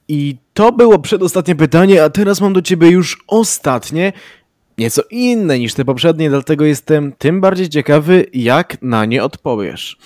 I 0.08 0.38
to 0.54 0.72
było 0.72 1.00
przedostatnie 1.00 1.56
pytanie, 1.56 2.04
a 2.04 2.10
teraz 2.10 2.42
mam 2.42 2.54
do 2.54 2.62
ciebie 2.62 2.90
już 2.90 3.24
ostatnie, 3.28 4.14
nieco 4.78 5.02
inne 5.10 5.60
niż 5.60 5.74
te 5.74 5.86
poprzednie, 5.86 6.30
dlatego 6.30 6.66
jestem 6.66 7.14
tym 7.14 7.42
bardziej 7.42 7.70
ciekawy, 7.70 8.26
jak 8.34 8.82
na 8.82 9.06
nie 9.06 9.24
odpowiesz. 9.24 9.98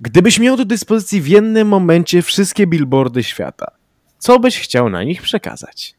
Gdybyś 0.00 0.38
miał 0.38 0.56
do 0.56 0.64
dyspozycji 0.64 1.20
w 1.20 1.28
jednym 1.28 1.68
momencie 1.68 2.22
wszystkie 2.22 2.66
billboardy 2.66 3.22
świata, 3.22 3.70
co 4.18 4.38
byś 4.38 4.58
chciał 4.60 4.88
na 4.88 5.02
nich 5.02 5.22
przekazać? 5.22 5.94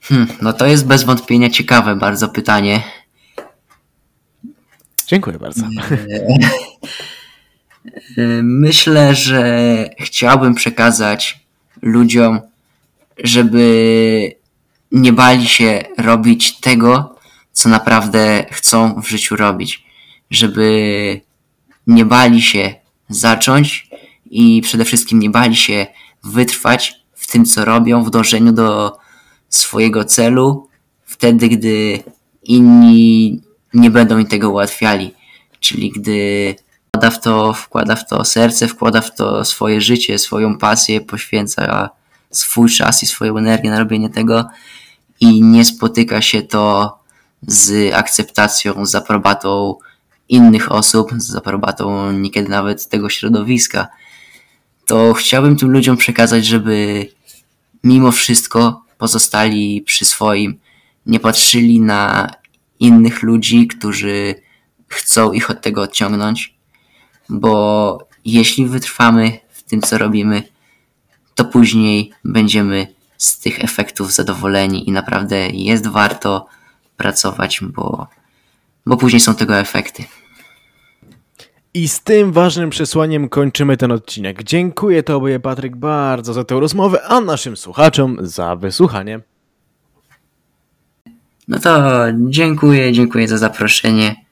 Hmm, 0.00 0.28
no 0.42 0.52
to 0.52 0.66
jest 0.66 0.86
bez 0.86 1.04
wątpienia 1.04 1.50
ciekawe 1.50 1.96
bardzo 1.96 2.28
pytanie. 2.28 2.82
Dziękuję 5.06 5.38
bardzo. 5.38 5.62
Myślę, 8.42 9.14
że 9.14 9.44
chciałbym 10.00 10.54
przekazać 10.54 11.40
ludziom, 11.82 12.40
żeby 13.18 14.32
nie 14.92 15.12
bali 15.12 15.46
się 15.46 15.84
robić 15.98 16.60
tego, 16.60 17.14
co 17.52 17.68
naprawdę 17.68 18.46
chcą 18.50 19.02
w 19.02 19.08
życiu 19.08 19.36
robić. 19.36 19.84
Żeby 20.30 21.20
nie 21.86 22.04
bali 22.04 22.42
się 22.42 22.74
zacząć 23.08 23.88
i 24.30 24.62
przede 24.62 24.84
wszystkim 24.84 25.18
nie 25.18 25.30
bali 25.30 25.56
się 25.56 25.86
wytrwać 26.24 26.94
w 27.14 27.26
tym, 27.26 27.44
co 27.44 27.64
robią, 27.64 28.04
w 28.04 28.10
dążeniu 28.10 28.52
do 28.52 28.96
swojego 29.48 30.04
celu, 30.04 30.68
wtedy, 31.04 31.48
gdy 31.48 32.02
inni 32.42 33.40
nie 33.74 33.90
będą 33.90 34.18
im 34.18 34.26
tego 34.26 34.50
ułatwiali. 34.50 35.14
Czyli 35.60 35.90
gdy 35.90 36.54
wkłada 36.94 37.10
w 37.10 37.20
to, 37.20 37.52
wkłada 37.52 37.96
w 37.96 38.08
to 38.08 38.24
serce, 38.24 38.68
wkłada 38.68 39.00
w 39.00 39.14
to 39.14 39.44
swoje 39.44 39.80
życie, 39.80 40.18
swoją 40.18 40.58
pasję, 40.58 41.00
poświęca 41.00 41.90
swój 42.30 42.70
czas 42.70 43.02
i 43.02 43.06
swoją 43.06 43.36
energię 43.36 43.70
na 43.70 43.78
robienie 43.78 44.10
tego 44.10 44.48
i 45.20 45.42
nie 45.42 45.64
spotyka 45.64 46.22
się 46.22 46.42
to 46.42 46.92
z 47.42 47.94
akceptacją, 47.94 48.86
z 48.86 48.94
aprobatą 48.94 49.74
innych 50.28 50.72
osób, 50.72 51.10
z 51.16 51.36
aprobatą 51.36 52.12
niekiedy 52.12 52.48
nawet 52.48 52.88
tego 52.88 53.08
środowiska, 53.08 53.88
to 54.86 55.14
chciałbym 55.14 55.56
tym 55.56 55.70
ludziom 55.70 55.96
przekazać, 55.96 56.46
żeby 56.46 57.08
mimo 57.84 58.12
wszystko 58.12 58.82
pozostali 58.98 59.82
przy 59.82 60.04
swoim, 60.04 60.58
nie 61.06 61.20
patrzyli 61.20 61.80
na 61.80 62.30
innych 62.80 63.22
ludzi, 63.22 63.66
którzy 63.66 64.34
chcą 64.88 65.32
ich 65.32 65.50
od 65.50 65.60
tego 65.60 65.82
odciągnąć, 65.82 66.53
bo 67.28 67.98
jeśli 68.24 68.66
wytrwamy 68.66 69.38
w 69.48 69.62
tym, 69.62 69.82
co 69.82 69.98
robimy, 69.98 70.42
to 71.34 71.44
później 71.44 72.12
będziemy 72.24 72.86
z 73.16 73.38
tych 73.38 73.64
efektów 73.64 74.12
zadowoleni 74.12 74.88
i 74.88 74.92
naprawdę 74.92 75.50
jest 75.50 75.86
warto 75.86 76.46
pracować, 76.96 77.60
bo, 77.62 78.06
bo 78.86 78.96
później 78.96 79.20
są 79.20 79.34
tego 79.34 79.58
efekty. 79.58 80.04
I 81.74 81.88
z 81.88 82.00
tym 82.00 82.32
ważnym 82.32 82.70
przesłaniem 82.70 83.28
kończymy 83.28 83.76
ten 83.76 83.92
odcinek. 83.92 84.42
Dziękuję 84.42 85.02
Tobie, 85.02 85.40
Patryk, 85.40 85.76
bardzo 85.76 86.32
za 86.32 86.44
tę 86.44 86.60
rozmowę, 86.60 87.02
a 87.02 87.20
naszym 87.20 87.56
słuchaczom 87.56 88.16
za 88.20 88.56
wysłuchanie. 88.56 89.20
No 91.48 91.58
to 91.58 91.82
dziękuję, 92.28 92.92
dziękuję 92.92 93.28
za 93.28 93.38
zaproszenie. 93.38 94.23